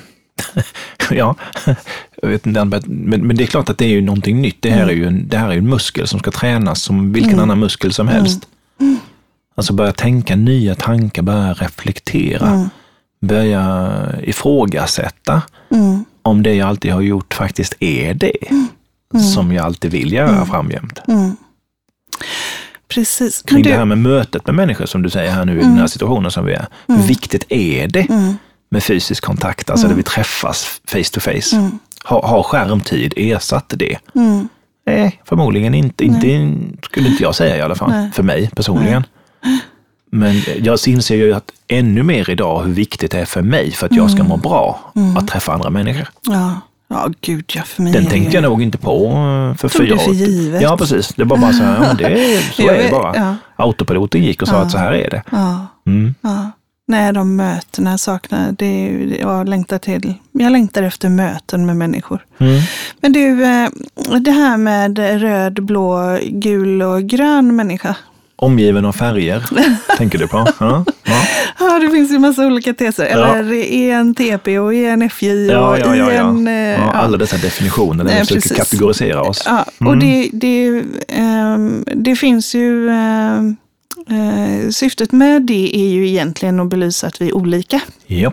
[1.11, 1.35] ja,
[2.23, 4.63] jag vet inte, men, men det är klart att det är ju någonting nytt.
[4.63, 4.89] Det här, Mm.
[4.89, 7.93] är ju en, det här är en muskel som ska tränas som vilken annan muskel
[7.93, 8.49] som helst.
[8.81, 8.97] Mm.
[9.55, 12.69] Alltså börja tänka nya tankar, börja reflektera, Mm.
[13.27, 16.05] Börja ifrågasätta Mm.
[16.23, 18.33] om det jag alltid har gjort faktiskt är det
[19.35, 21.01] som jag alltid vill göra framgent.
[21.09, 21.37] Mm.
[22.89, 23.43] Precis.
[23.43, 25.63] Kring Men du, det här med mötet med människor som du säger här nu i
[25.63, 26.67] den här situationen som vi är.
[26.89, 28.35] Hur viktigt är det Mm.
[28.71, 31.57] med fysisk kontakt, alltså där vi träffas face to face?
[31.57, 31.79] Mm.
[32.05, 33.99] Har, har skärmtid ersatt det?
[34.15, 34.49] Mm.
[34.87, 36.05] Nej, förmodligen inte.
[36.05, 38.13] inte skulle inte jag säga i alla fall, Nej.
[38.13, 39.05] för mig personligen.
[40.11, 43.87] Men jag inser ju att ännu mer idag hur viktigt det är för mig för
[43.87, 46.09] att jag ska må bra att träffa andra människor.
[46.23, 46.61] Ja.
[46.89, 49.95] ja, gud ja, för mig Den tänkte jag nog inte på eh, för Tog fyra
[49.97, 50.63] det för år givet.
[50.63, 51.09] Ja, precis.
[51.09, 53.17] Det var bara så här, ja, det, är- så är det bara.
[53.17, 53.37] ja.
[53.57, 55.23] Autopiloten gick och sa att så här är det.
[55.33, 55.67] Ja.
[55.87, 56.15] Mm.
[56.21, 56.51] Ja.
[56.89, 58.67] Nej, de mötena saknar det.
[58.67, 60.15] är ju- det- Jag längtar till.
[60.33, 62.25] Jag längtar efter möten med människor.
[62.39, 62.61] Mm.
[63.01, 63.69] Men du, eh,
[64.21, 67.97] det här med röd, blå, gul och grön människa.
[68.39, 69.45] Omgiven av färger,
[69.97, 70.47] tänker du på?
[70.61, 71.23] Ja, ja.
[71.59, 73.05] Ja, det finns ju massa olika teser.
[73.05, 76.31] Eller ENTP och ENFJ och Ja, ja, ja, ja.
[76.31, 76.49] IN...
[76.49, 76.71] eh, ja.
[76.79, 76.91] ja.
[76.93, 78.57] Alla dessa definitioner där Nej, vi försöker precis.
[78.57, 79.43] kategorisera oss.
[79.47, 79.99] Ja, och Mm.
[80.01, 82.89] det, det, ehm, det finns ju...
[82.91, 83.57] ehm,
[84.11, 87.81] eh, syftet med det är ju egentligen att belysa att vi är olika.
[88.07, 88.33] Ja.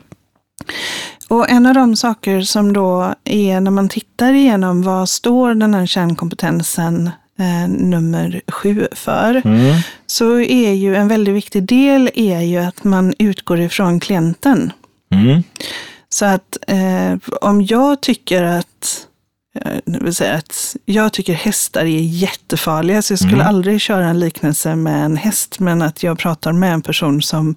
[1.29, 5.73] Och en av de saker som då är när man tittar igenom vad står den
[5.73, 7.09] här kärnkompetensen
[7.43, 9.75] eh, nummer sju för, Mm.
[10.05, 14.71] så är ju en väldigt viktig del är ju att man utgår ifrån klienten.
[15.11, 15.43] Mm.
[16.09, 19.07] Så att eh, om jag tycker att
[19.61, 23.47] eh, vill säga att jag tycker hästar är jättefarliga, så jag skulle Mm.
[23.47, 27.55] aldrig köra en liknelse med en häst, men att jag pratar med en person som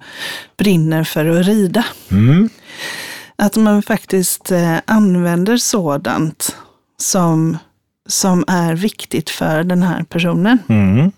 [0.57, 1.85] brinner för att rida.
[2.11, 2.49] Mm.
[3.35, 6.55] Att man faktiskt eh, använder sådant
[7.01, 7.57] som,
[8.07, 10.57] som är viktigt för den här personen.
[10.69, 11.11] Mm.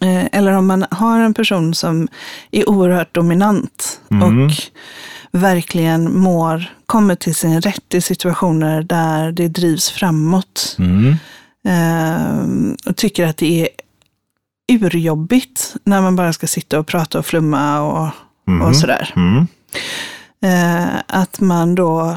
[0.00, 2.08] Eh, eller om man har en person som
[2.50, 4.22] är oerhört dominant Mm.
[4.46, 4.52] och
[5.32, 10.76] verkligen mår, kommer till sin rätt i situationer där det drivs framåt.
[10.78, 11.16] Mm.
[11.68, 13.68] Eh, och tycker att det är
[14.72, 18.08] urjobbigt när man bara ska sitta och prata och flumma och,
[18.48, 18.62] Mm.
[18.62, 19.12] och sådär.
[19.16, 19.46] Mm.
[20.42, 22.16] Eh, att man då,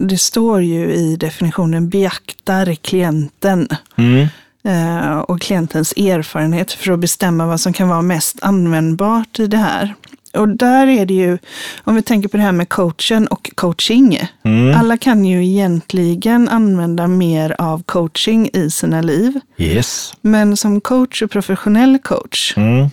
[0.00, 4.26] det står ju i definitionen, beaktar klienten Mm.
[4.64, 9.56] eh, och klientens erfarenhet för att bestämma vad som kan vara mest användbart i det
[9.56, 9.94] här.
[10.34, 11.38] Och där är det ju,
[11.84, 14.20] om vi tänker på det här med coachen och coaching.
[14.44, 14.78] Mm.
[14.78, 19.40] Alla kan ju egentligen använda mer av coaching i sina liv.
[19.58, 20.12] Yes.
[20.20, 22.86] Men som coach och professionell coach Mm.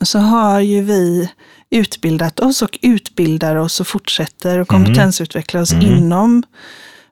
[0.00, 1.30] Så har ju vi
[1.70, 6.42] utbildat oss och utbildar oss och fortsätter och kompetensutveckla oss inom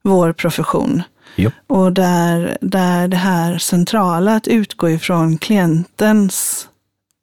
[0.03, 1.03] vår profession.
[1.37, 1.55] Japp.
[1.67, 6.69] Och där, där det här centrala att utgå ifrån klientens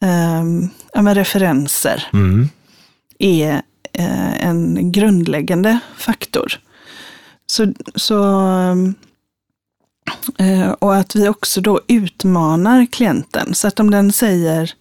[0.04, 2.50] ehm, ja, referenser Mm.
[3.20, 3.62] är
[3.94, 6.60] eh, en grundläggande faktor.
[7.48, 8.24] Så, så,
[10.38, 13.54] eh, och att vi också då utmanar klienten.
[13.54, 14.74] Så att om den säger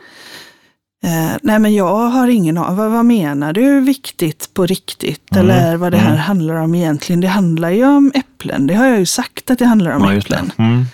[1.05, 5.33] eh, Nej men jag har ingen aning, vad, vad menar du viktigt på riktigt?
[5.33, 6.21] Mm, Eller vad det här mm.
[6.21, 7.21] handlar om egentligen.
[7.21, 10.15] Det handlar ju om äpplen, det har jag ju sagt att det handlar om Ja,
[10.15, 10.53] äpplen.
[10.57, 10.85] Mm.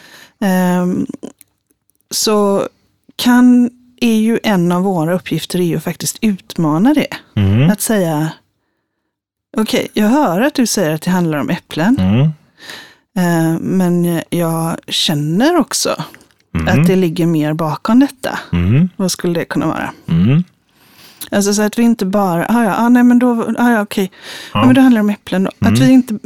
[0.41, 1.07] Ehm,
[2.11, 2.69] så
[3.17, 7.07] kan, är ju en av våra uppgifter är ju faktiskt utmana det.
[7.37, 7.71] Mm.
[7.71, 8.29] Att säga,
[9.57, 11.97] okej, jag hör att du säger att det handlar om äpplen,
[13.17, 16.05] eh, men jag känner också
[16.55, 16.81] Mm.
[16.81, 18.39] att det ligger mer bakom detta.
[18.53, 18.89] Mm.
[18.97, 19.91] Vad skulle det kunna vara?
[20.09, 20.45] Mm.
[21.31, 24.11] Alltså så att vi inte bara, ah, ja, ah, nej men då, ah, ja, okej,
[24.55, 24.61] ja.
[24.61, 24.67] Ja.
[24.67, 25.47] men det handlar om äpplen.
[25.47, 25.81] Att Mm.
[25.81, 26.19] vi inte,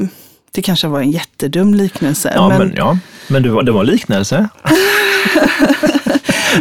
[0.53, 2.99] det kanske var en jättedum liknelse, Ja, men, men, ja.
[3.29, 4.49] men det var, det var en liknelse.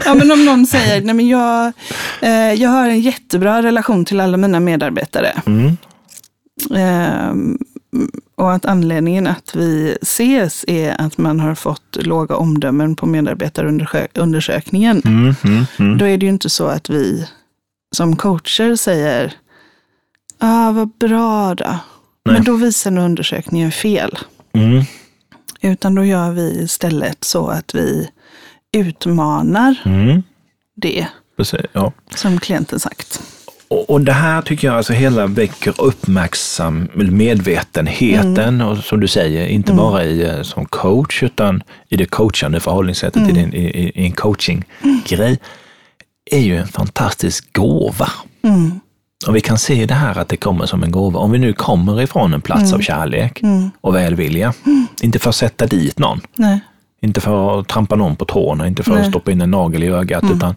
[0.06, 1.74] ja, men om någon säger, nej men jag,
[2.22, 5.32] eh, jag har en jättebra relation till alla mina medarbetare.
[5.46, 5.78] Mm.
[6.76, 7.58] Ehm,
[8.36, 15.02] och att anledningen att vi ses är att man har fått låga omdömen på medarbetarundersökningen.
[15.06, 15.36] Mm.
[15.44, 15.66] Mm.
[15.80, 15.98] Mm.
[15.98, 17.28] Då är det ju inte så att vi
[17.96, 19.34] som coacher säger,
[20.40, 21.66] ah, vad bra då.
[21.66, 21.80] Nej.
[22.36, 24.18] Men då visar nog undersökningen fel.
[24.54, 24.84] Mm.
[25.62, 28.10] Utan då gör vi istället så att vi
[28.78, 30.24] utmanar Mm.
[30.76, 31.92] det Precis, ja.
[32.16, 33.22] som klienten sagt.
[33.70, 39.48] Och, och det här tycker jag alltså hela väcker uppmärksam medvetenheten och som du säger,
[39.48, 44.06] inte bara i, eh, som coach utan i det coachande förhållningssättet i, din, i, i,
[44.06, 45.40] en coachinggrej,
[46.32, 48.10] är ju en fantastisk gåva.
[48.42, 48.80] Mm.
[49.28, 51.20] Och vi kan se det här att det kommer som en gåva.
[51.20, 53.72] Om vi nu kommer ifrån en plats av kärlek Mm.
[53.82, 54.54] och välvilja,
[55.02, 56.60] inte för att sätta dit någon, Nej.
[57.02, 59.10] inte för att trampa någon på tårna, inte för att Nej.
[59.10, 60.56] stoppa in en nagel i ögat, utan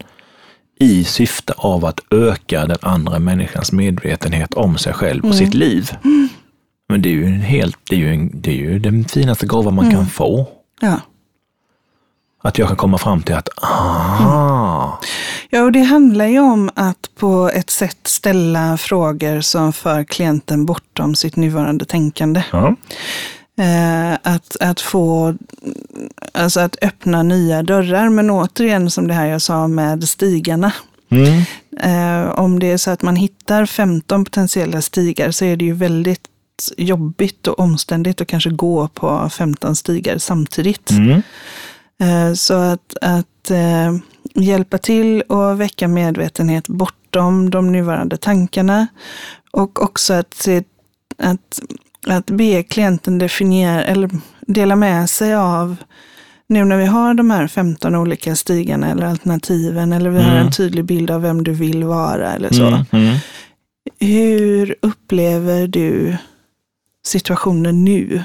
[0.80, 5.90] i syfte av att öka den andra människans medvetenhet om sig själv och sitt liv.
[6.88, 9.46] Men det är ju, en helt, det är ju, en, det är ju den finaste
[9.46, 10.46] gåva man kan få.
[10.80, 11.00] Ja.
[12.42, 15.00] Att jag kan komma fram till att, aha,
[15.50, 20.66] Ja, och det handlar ju om att på ett sätt ställa frågor som för klienten
[20.66, 22.42] bortom sitt nuvarande tänkande.
[22.52, 22.76] ja,
[23.61, 25.35] Eh, att, att få,
[26.33, 28.09] alltså att öppna nya dörrar.
[28.09, 30.73] Men återigen som det här jag sa med stigarna.
[31.11, 31.42] mm,
[31.83, 35.73] Eh, om det är så att man hittar 15 potentiella stigar så är det ju
[35.73, 36.20] väldigt
[36.77, 40.90] jobbigt och omständigt att kanske gå på 15 stigar samtidigt.
[40.90, 41.23] mm,
[42.01, 43.51] Eh, Så att, att
[44.35, 48.87] hjälpa till och väcka medvetenhet bortom de nuvarande tankarna.
[49.51, 50.62] Och också att, se,
[51.18, 51.61] att,
[52.06, 54.10] att be klienten definiera eller
[54.46, 55.76] dela med sig av
[56.46, 60.46] nu när vi har de här 15 olika stigarna eller alternativen eller vi har Mm.
[60.46, 62.66] en tydlig bild av vem du vill vara eller så.
[62.66, 63.16] mm, mm,
[64.00, 66.16] Hur upplever du
[67.06, 68.22] situationen nu?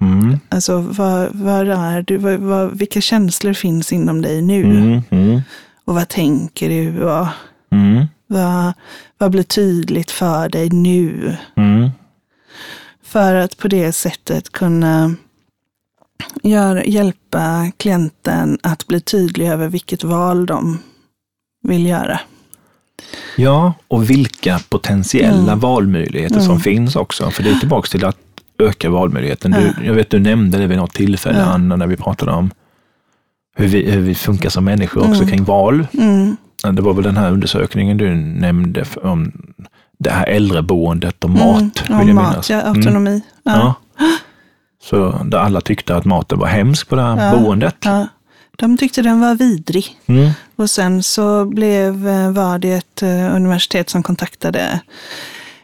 [0.00, 2.16] mm, Alltså vad, vad är du?
[2.16, 4.62] Vad, vad, vilka känslor finns inom dig nu?
[4.64, 5.40] mm, mm,
[5.84, 6.88] Och vad tänker du?
[7.72, 8.72] Mm, vad,
[9.18, 11.36] vad blir tydligt för dig nu?
[13.14, 15.14] Mm, För att på det sättet kunna
[16.42, 20.78] gör, hjälpa klienten att bli tydlig över vilket val de
[21.62, 22.20] vill göra.
[23.36, 25.58] Ja, och vilka potentiella Mm.
[25.58, 27.30] valmöjligheter som finns också.
[27.30, 28.16] För det är tillbaka till att
[28.58, 29.50] öka valmöjligheten.
[29.50, 29.72] Du, Ja.
[29.84, 31.44] jag vet du nämnde det vid något tillfälle, Ja.
[31.44, 32.50] Anna, när vi pratade om
[33.56, 35.28] hur vi, hur vi funkar som människor också Mm.
[35.28, 35.86] kring val.
[35.92, 36.36] Mm,
[36.72, 39.32] Det var väl den här undersökningen du nämnde om
[39.98, 42.50] det här äldreboendet och mat, mm, vill jag mat, minnas.
[42.50, 42.76] ja, Mm.
[42.78, 43.20] autonomi.
[43.42, 43.52] Ja.
[43.98, 44.06] Ja.
[44.82, 47.38] Så där alla tyckte att maten var hemsk på det här Ja.
[47.38, 47.76] boendet.
[47.84, 48.06] Ja.
[48.56, 49.96] De tyckte den var vidrig.
[50.06, 50.30] Mm.
[50.56, 54.80] Och sen så blev, eh, var det ett eh, universitet som kontaktade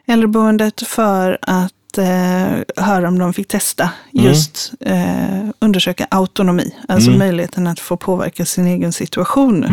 [0.06, 7.18] äldreboendet för att eh, höra om de fick testa just eh, undersöka autonomi, alltså Mm.
[7.18, 9.64] möjligheten att få påverka sin egen situation.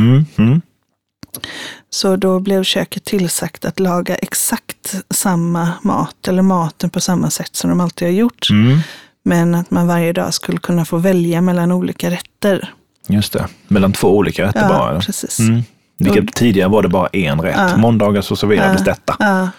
[1.90, 7.56] Så då blev köket tillsagt att laga exakt samma mat, eller maten på samma sätt
[7.56, 8.50] som de alltid har gjort.
[8.50, 8.80] Mm.
[9.24, 12.74] Men att man varje dag skulle kunna få välja mellan olika rätter.
[13.08, 13.48] Just det.
[13.68, 15.00] Mellan två olika rätter Ja, bara.
[15.00, 15.40] precis.
[15.40, 15.64] Mm.
[15.98, 17.56] Vilket tidigare var det bara en rätt.
[17.58, 17.78] Ja.
[17.78, 18.86] Måndagar så serverades Ja.
[18.86, 19.16] detta.
[19.20, 19.50] Ja,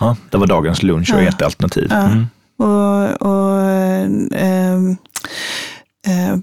[0.00, 1.92] Ja, det var dagens lunch och ett alternativ.
[1.92, 2.26] Mm.
[2.56, 3.60] och, och
[4.36, 4.78] eh,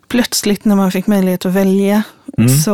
[0.07, 2.03] plötsligt när man fick möjlighet att välja
[2.37, 2.49] Mm.
[2.49, 2.73] så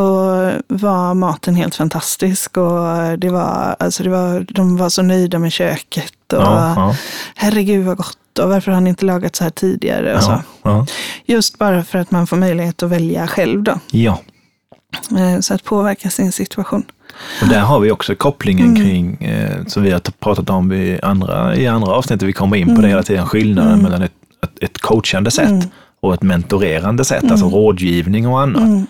[0.67, 2.57] var maten helt fantastisk.
[2.57, 6.13] Och det var, alltså det var, de var så nöjda med köket.
[6.33, 6.95] Och Ja, ja,
[7.35, 8.39] herregud vad gott.
[8.39, 10.15] Och varför har ni inte lagat så här tidigare?
[10.15, 10.31] Och så.
[10.31, 10.85] ja, ja.
[11.25, 13.79] Just bara för att man får möjlighet att välja själv då.
[13.91, 14.19] ja.
[15.17, 16.83] Eh, Så att påverka sin situation.
[17.41, 18.75] Och där har vi också kopplingen Mm.
[18.83, 22.65] kring, eh, som vi har pratat om i andra, i andra avsnitt, vi kommer in
[22.67, 22.81] på Mm.
[22.81, 23.83] det hela tiden, skillnaden Mm.
[23.83, 25.65] mellan ett, ett, ett coachande sätt Mm.
[25.99, 27.31] Och ett mentorerande sätt, Mm.
[27.31, 28.61] alltså rådgivning och annat.
[28.61, 28.85] Mm.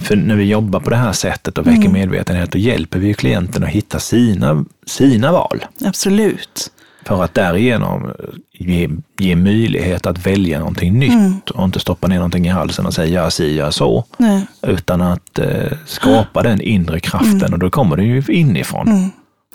[0.00, 1.92] För när vi jobbar på det här sättet och väcker Mm.
[1.92, 5.64] medvetenhet, då hjälper vi klienten att hitta sina, sina val.
[5.84, 6.70] Absolut.
[7.06, 8.12] För att därigenom
[8.52, 11.40] ge, ge möjlighet att välja någonting nytt Mm.
[11.54, 14.04] och inte stoppa ner någonting i halsen och säga gör si, gör så.
[14.16, 14.46] Nej.
[14.66, 18.88] Utan att eh, skapa den inre kraften och då kommer det ju inifrån.
[18.88, 19.10] Mm.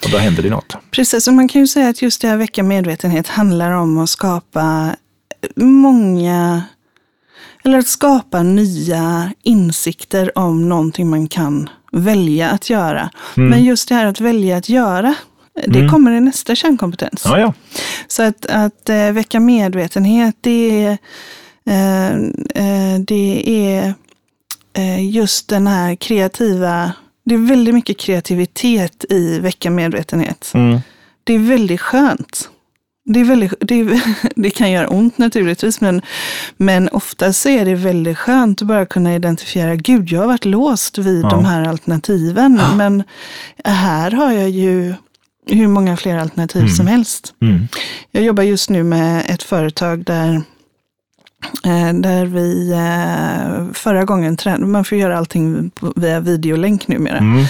[0.06, 0.78] Och då händer det något.
[0.92, 4.10] Precis, och man kan ju säga att just det här väcka medvetenhet handlar om att
[4.10, 4.96] skapa
[5.56, 6.64] många,
[7.64, 13.10] eller att skapa nya insikter om någonting man kan välja att göra.
[13.38, 13.50] Mm.
[13.50, 15.16] Men just det här att välja att göra,
[15.68, 15.90] det Mm.
[15.92, 17.22] kommer i nästa kärnkompetens.
[17.26, 17.54] Ja, ja.
[18.08, 20.98] Så att, att eh, väcka medvetenhet, det är,
[21.66, 22.14] eh,
[22.56, 23.94] eh, det är
[25.02, 26.92] just den här kreativa,
[27.26, 30.52] det är väldigt mycket kreativitet i väcka medvetenhet.
[30.54, 30.80] Mm.
[31.24, 32.50] Det är väldigt skönt.
[33.10, 34.02] Det, är väldigt, det,
[34.36, 36.02] det kan göra ont naturligtvis, men,
[36.58, 40.46] men oftast så är det väldigt skönt att bara kunna identifiera, gud, jag har varit
[40.46, 41.30] låst vid Ja.
[41.30, 43.04] de här alternativen, men
[43.66, 44.94] här har jag ju
[45.50, 46.74] hur många fler alternativ Mm.
[46.74, 47.34] som helst.
[47.42, 47.68] Mm.
[48.12, 50.34] Jag jobbar just nu med ett företag där,
[51.66, 57.18] eh, där vi eh, förra gången tränade, man får göra allting via videolänk numera.
[57.18, 57.46] Mm.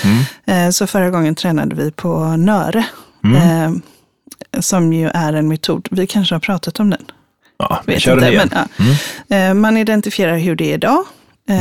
[0.45, 0.65] Mm.
[0.67, 2.85] Eh, Så förra gången tränade vi på Nöre,
[3.23, 3.81] Mm.
[4.60, 7.06] Som ju är en metod, vi kanske har pratat om den.
[7.60, 8.50] Ja, vi Vet kör inte, igen.
[8.54, 8.84] men, ja.
[9.30, 9.52] Mm.
[9.52, 11.04] Eh, Man identifierar hur det är idag.
[11.50, 11.56] Eh,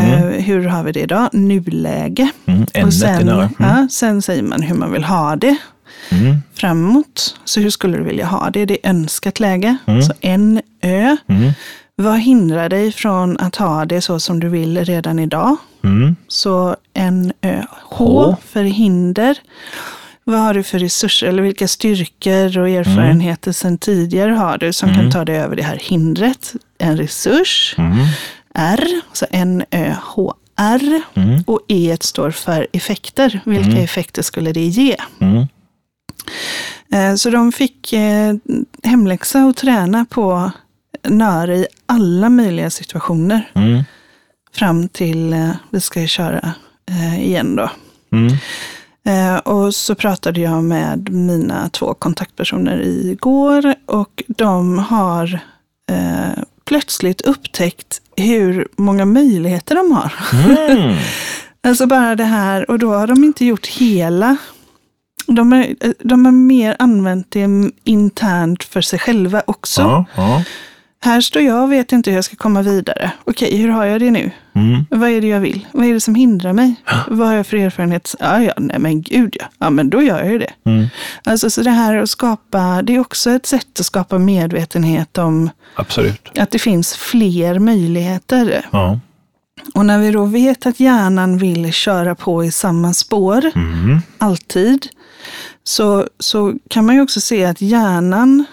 [0.45, 1.29] Hur har vi det idag?
[1.33, 2.29] Nuläge.
[2.47, 2.63] Mm.
[2.63, 3.29] Och Ämnet är sen.
[3.29, 3.49] Mm.
[3.59, 5.57] ja, sen säger man hur man vill ha det
[6.11, 6.37] Mm.
[6.55, 7.37] framåt.
[7.45, 8.65] Så hur skulle du vilja ha det?
[8.67, 9.77] Det är önskat läge.
[9.87, 10.03] Mm.
[10.03, 11.17] Så en ö.
[11.29, 11.53] Mm.
[11.97, 15.57] Vad hindrar dig från att ha det så som du vill redan idag?
[15.85, 16.17] Mm.
[16.29, 17.63] Så en ö.
[17.83, 18.37] H H.
[18.49, 19.39] för hinder.
[20.29, 24.89] Vad har du för resurser eller vilka styrkor och erfarenheter sedan tidigare har du som
[24.89, 25.01] Mm.
[25.01, 26.53] kan ta dig över det här hindret?
[26.79, 27.75] En resurs.
[27.79, 27.97] Mm.
[28.55, 31.01] R, så N, Ö, H, R.
[31.15, 31.43] Mm.
[31.47, 33.41] Och E står för effekter.
[33.45, 33.85] Vilka Mm.
[33.85, 34.97] effekter skulle det ge?
[35.21, 35.47] Mm.
[36.93, 38.35] Eh, Så de fick eh,
[38.83, 40.51] hemläxa och träna på
[41.09, 43.51] Nöre i alla möjliga situationer.
[43.55, 43.83] Mm.
[44.53, 46.53] Fram till eh, vi ska köra
[47.19, 47.71] igen då.
[49.07, 55.41] Eh, Och så pratade jag med mina två kontaktpersoner igår och de har
[55.91, 60.13] eh, plötsligt upptäckt hur många möjligheter de har.
[60.71, 60.97] Mm.
[61.61, 64.37] Alltså bara det här, och då har de inte gjort hela.
[65.27, 65.67] De har,
[66.09, 67.49] de har mer använt det
[67.85, 69.81] internt för sig själva också.
[69.81, 70.43] Ja, ja.
[71.01, 73.11] Här står jag och vet inte hur jag ska komma vidare.
[73.25, 74.31] Okej, hur har jag det nu?
[74.55, 74.87] Mm.
[74.91, 75.67] Vad är det jag vill?
[75.73, 76.75] Vad är det som hindrar mig?
[77.09, 78.15] Vad har jag för erfarenhet?
[78.21, 79.47] Ja, ja, nej men gud ja.
[79.59, 80.53] Ja, men då gör jag ju det.
[80.65, 80.87] Mm.
[81.25, 85.51] Alltså så det här att skapa, det är också ett sätt att skapa medvetenhet om
[85.75, 86.39] Absolut.
[86.39, 88.67] att det finns fler möjligheter.
[88.73, 89.01] Ja.
[89.75, 93.99] Och när vi då vet att hjärnan vill köra på i samma spår, Mm.
[94.19, 94.87] alltid,
[95.65, 98.45] så, så kan man ju också se att hjärnan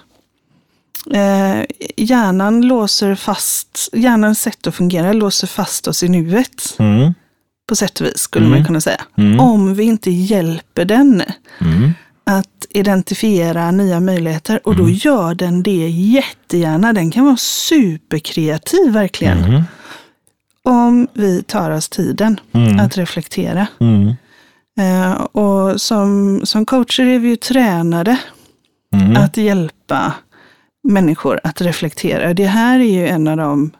[1.13, 1.65] eh,
[1.97, 6.75] hjärnan låser fast, hjärnans sätt att fungera låser fast oss i nuet.
[6.79, 7.13] Mm.
[7.69, 8.57] På sätt och vis skulle Mm.
[8.59, 9.01] man kunna säga.
[9.17, 9.39] Mm.
[9.39, 11.23] Om vi inte hjälper den
[11.61, 11.91] Mm.
[12.23, 14.59] att identifiera nya möjligheter.
[14.67, 14.95] Och då Mm.
[14.95, 16.93] gör den det jättegärna.
[16.93, 19.37] Den kan vara superkreativ verkligen.
[19.43, 19.63] Mm.
[20.63, 22.39] Om vi tar oss tiden
[22.81, 23.67] att reflektera.
[24.79, 28.17] Eh, och som, som coacher är vi ju tränade
[29.17, 30.13] att hjälpa
[30.83, 32.33] människor att reflektera.
[32.33, 33.71] Det här är ju en av de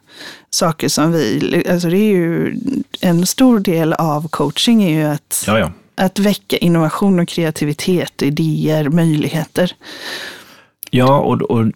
[0.50, 2.56] saker som vi, alltså det är ju
[3.00, 5.70] en stor del av coaching är ju att Ja, ja.
[5.94, 9.72] att väcka innovation och kreativitet, idéer, möjligheter.
[10.90, 11.66] Ja, och, och,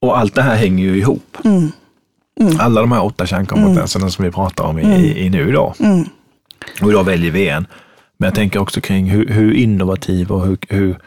[0.00, 1.36] och allt det här hänger ju ihop.
[1.44, 1.72] Mm.
[2.58, 5.74] Alla de här åtta kärnkompetenserna som vi pratar om i, i, i nu idag.
[5.78, 6.04] Mm.
[6.82, 7.66] Och idag väljer vi en.
[8.16, 10.98] Men jag tänker också kring hur, hur innovativ och hur, hur,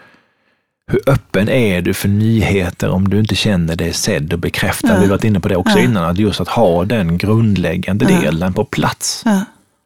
[0.88, 4.88] hur öppen är du för nyheter om du inte känner dig sedd och bekräftad?
[4.88, 4.96] Ja.
[4.96, 5.84] Vi har varit inne på det också Ja.
[5.84, 8.22] innan, att just att ha den grundläggande Ja.
[8.22, 9.24] delen på plats.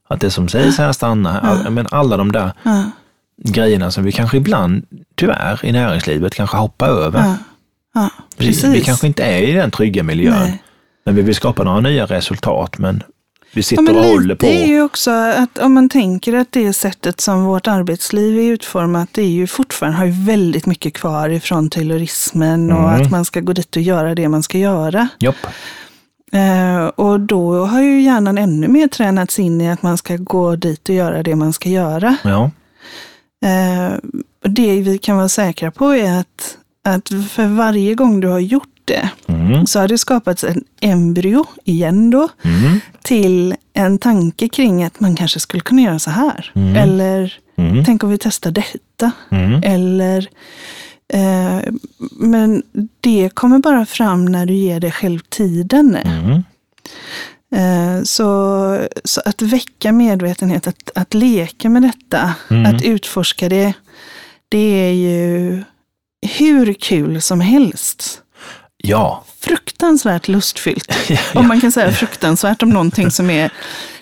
[0.08, 1.70] Att det som sägs här stannar.
[1.70, 2.52] Men alla de där
[3.44, 4.86] grejerna som vi kanske ibland,
[5.16, 7.34] tyvärr, i näringslivet kanske hoppar över.
[8.38, 8.64] precis.
[8.64, 10.40] vi kanske inte är i den trygga miljön.
[10.40, 10.64] Nej.
[11.06, 13.04] Men vi vill skapa några nya resultat, men
[13.52, 14.46] vi Ja, sitter men och håller på.
[14.46, 19.10] är ju också att om man tänker att det sättet som vårt arbetsliv är utformat,
[19.12, 23.02] det är ju fortfarande, har ju väldigt mycket kvar ifrån taylorismen och Mm.
[23.02, 25.08] att man ska gå dit och göra det man ska göra.
[25.20, 25.36] Jopp.
[26.32, 30.56] Eh, och då har ju hjärnan ännu mer tränats in i att man ska gå
[30.56, 32.16] dit och göra det man ska göra.
[32.24, 32.52] Ja.
[34.44, 38.40] Och det vi kan vara säkra på är att, att för varje gång du har
[38.40, 39.66] gjort det Mm.
[39.66, 42.80] så har det skapats en embryo, igen då, Mm.
[43.04, 46.52] till en tanke kring att man kanske skulle kunna göra så här.
[46.56, 46.76] Mm.
[46.76, 47.86] Eller Mm.
[47.86, 49.12] tänk om vi testar detta.
[49.32, 49.62] Mm.
[49.64, 50.30] Eller,
[51.14, 51.60] eh,
[52.20, 52.64] men
[53.02, 55.96] det kommer bara fram när du ger dig själv tiden.
[55.96, 56.44] Mm.
[57.56, 62.76] Eh, så, så att väcka medvetenhet, att, att leka med detta, Mm.
[62.76, 63.74] att utforska det,
[64.50, 65.64] det är ju
[66.38, 68.22] hur kul som helst.
[68.84, 69.24] Ja.
[69.40, 70.94] Fruktansvärt lustfyllt.
[71.10, 73.52] Ja, Om man kan säga fruktansvärt om någonting som är...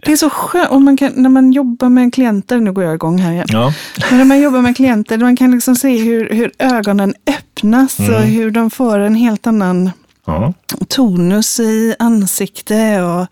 [0.02, 0.70] Det är så skönt.
[0.70, 3.48] Och man kan, när man jobbar med klienter, nu går jag igång här igen.
[3.50, 3.74] Ja.
[4.10, 8.06] Men när man jobbar med klienter, man kan liksom se hur, hur ögonen öppnas och
[8.06, 8.24] Mm.
[8.30, 9.92] hur de får en helt annan
[10.26, 10.54] ja.
[10.88, 13.28] tonus i ansikte och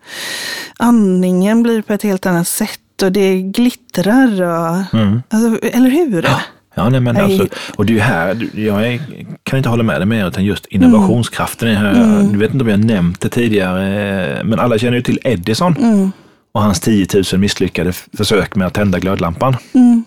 [0.78, 4.42] andningen blir på ett helt annat sätt och det glittrar.
[4.42, 5.22] Och, Mm.
[5.30, 6.22] alltså, eller hur?
[6.22, 6.40] Ja.
[6.78, 7.46] Ja, nej, men alltså,
[7.76, 9.00] och det är ju här, jag
[9.42, 11.92] kan inte hålla med dig mer, utan just innovationskraften är här.
[11.94, 12.32] Mm.
[12.32, 16.12] Du vet inte om jag nämnt det tidigare, men alla känner ju till Edison Mm.
[16.54, 19.56] och hans 10 000 misslyckade försök med att tända glödlampan.
[19.74, 20.04] Mm.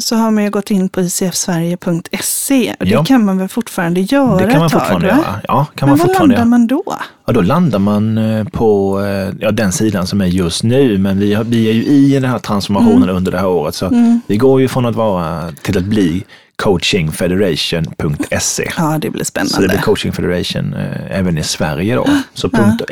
[0.00, 2.74] så har man ju gått in på icfsverige.se.
[2.80, 3.04] Och det Ja.
[3.04, 5.40] kan man väl fortfarande göra Det kan man fortfarande göra.
[5.48, 6.82] Ja, kan Men man var landar man då?
[7.26, 11.18] Ja, då landar man eh, på eh, ja, den sidan som är just nu, men
[11.18, 13.16] vi, har, vi är ju i den här transformationen Mm.
[13.16, 13.74] under det här året.
[13.74, 16.24] Så vi går ju från att vara till att bli
[16.56, 18.70] coachingfederation.se.
[18.78, 19.68] Ja, det blir Så det spännande.
[19.68, 22.06] blir Coaching Federation eh, även i Sverige då.
[22.34, 22.50] Så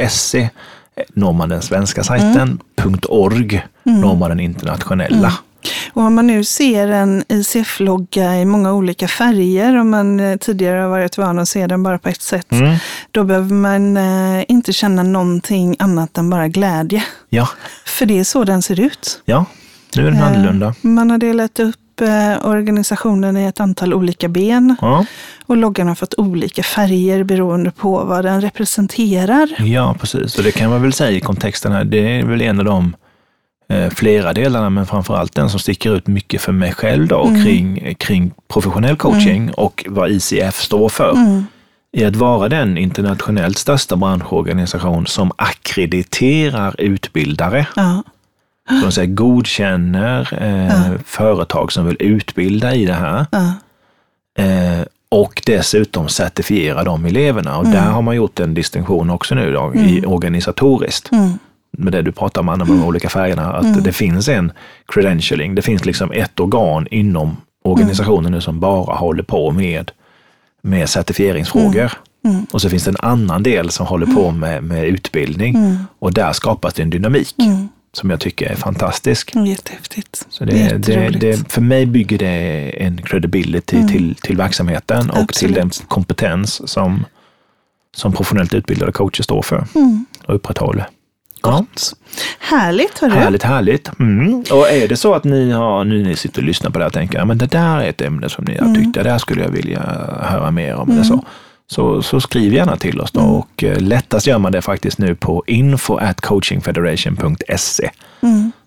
[0.09, 0.49] .se
[1.14, 2.59] når man den svenska sajten,
[3.09, 5.33] .org når man den internationella.
[5.93, 10.81] Och om man nu ser en ICF-logga i många olika färger, om man eh, tidigare
[10.81, 12.77] har varit van att se den bara på ett sätt, Mm.
[13.11, 17.05] då behöver man eh, inte känna någonting annat än bara glädje.
[17.29, 17.49] Ja,
[17.87, 19.23] För det är så den ser ut.
[19.25, 19.45] ja,
[19.97, 20.75] nu är den Eh, annorlunda.
[20.81, 21.77] Man har delat upp
[22.43, 25.05] organisationen i ett antal olika ben Ja,
[25.47, 29.49] och loggan har fått olika färger beroende på vad den representerar.
[29.59, 30.39] ja, precis.
[30.39, 32.97] Och det kan man väl säga i kontexten här, det är väl en av de
[33.95, 37.45] flera delarna, men framförallt den som sticker ut mycket för mig själv då, Mm.
[37.45, 41.11] kring, kring professionell coaching och vad ICF står för.
[41.12, 41.45] Mm.
[41.93, 47.66] i att vara den internationellt största branschorganisation som akkrediterar utbildare.
[47.77, 48.03] Ja.
[48.83, 53.27] Som säger, godkänner eh, företag som vill utbilda i det här.
[53.31, 53.53] Ja.
[54.45, 57.57] Eh, och dessutom certifiera de eleverna.
[57.59, 61.11] Och där har man gjort en distinktion också nu då, i organisatoriskt.
[61.79, 61.85] Mm.
[61.85, 63.53] Med det du pratar om, Anna, med de olika färgerna.
[63.53, 64.53] Att det finns en
[64.87, 65.55] credentialing.
[65.55, 69.91] Det finns liksom ett organ inom organisationen nu som bara håller på med,
[70.62, 71.93] med certifieringsfrågor.
[72.51, 75.57] Och så finns det en annan del som håller på med, med utbildning.
[75.99, 77.35] Och där skapas det en dynamik
[77.93, 79.35] som jag tycker är fantastisk.
[79.47, 80.26] Jättehäftigt.
[80.29, 85.53] Så det, det, det, för mig bygger det en credibility till, till verksamheten och till
[85.53, 85.89] den Absolut.
[85.89, 87.05] kompetens som,
[87.97, 89.66] som professionellt utbildade coacher står för
[90.26, 90.87] och upprätthåller.
[91.43, 91.64] Ja,
[92.39, 93.12] Härligt, hörru.
[93.12, 93.99] härligt, härligt.
[93.99, 94.45] Mm.
[94.53, 96.89] Och är det så att ni, har, nu ni sitter och lyssnar på det här
[96.89, 99.18] och tänker, ja, men det där är ett ämne som ni har tyckt, det där
[99.18, 99.80] skulle jag vilja
[100.20, 100.91] höra mer om.
[100.91, 101.24] Eller så.
[101.70, 105.14] Så, så skriv gärna till oss då och eh, lättast gör man det faktiskt nu
[105.14, 107.91] på info at coachingfederation.se.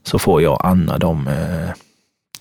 [0.03, 1.69] Så får jag och Anna de, eh,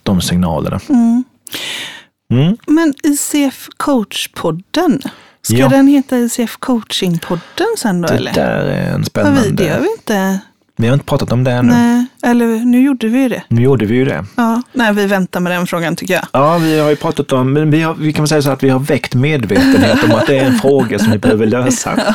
[0.02, 0.80] de signalerna.
[0.88, 2.56] Mm.
[2.66, 5.08] Men ICF Coach-podden,
[5.42, 5.68] ska Ja.
[5.68, 8.08] den heta ICF Coaching-podden sen då?
[8.08, 8.32] Det eller?
[8.32, 9.42] där är en spännande...
[9.42, 10.38] vi, det har vi inte.
[10.76, 11.72] Vi har inte pratat om det ännu.
[11.72, 13.42] Nej, eller nu gjorde vi ju det.
[13.48, 14.24] Nu gjorde vi ju det.
[14.36, 16.24] Ja, nej, vi väntar med den frågan tycker jag.
[16.32, 18.68] Ja, vi har ju pratat om, men vi, har, vi kan säga så att vi
[18.68, 22.14] har väckt medvetenhet om att det är en fråga som vi behöver lösa.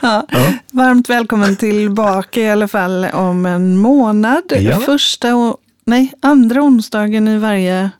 [0.00, 0.26] Ja.
[0.72, 4.42] Varmt välkommen tillbaka i alla fall om en månad.
[4.58, 4.76] Ja.
[4.76, 5.56] Första och,
[5.86, 7.90] nej, andra onsdagen i varje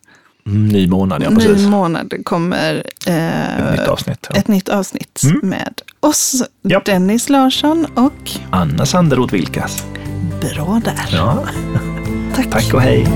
[0.49, 1.63] Ny månad, ja precis.
[1.63, 4.27] ny månad kommer eh, Ett nytt avsnitt.
[4.31, 4.37] Ja.
[4.37, 5.41] ett nytt avsnitt Mm.
[5.43, 6.83] med oss, Ja.
[6.85, 9.85] Dennis Larsson och Anna Sanderoth Vilkas.
[10.41, 11.09] Bra där.
[11.13, 11.45] Ja,
[12.37, 12.51] Tack.
[12.51, 13.07] tack och hej.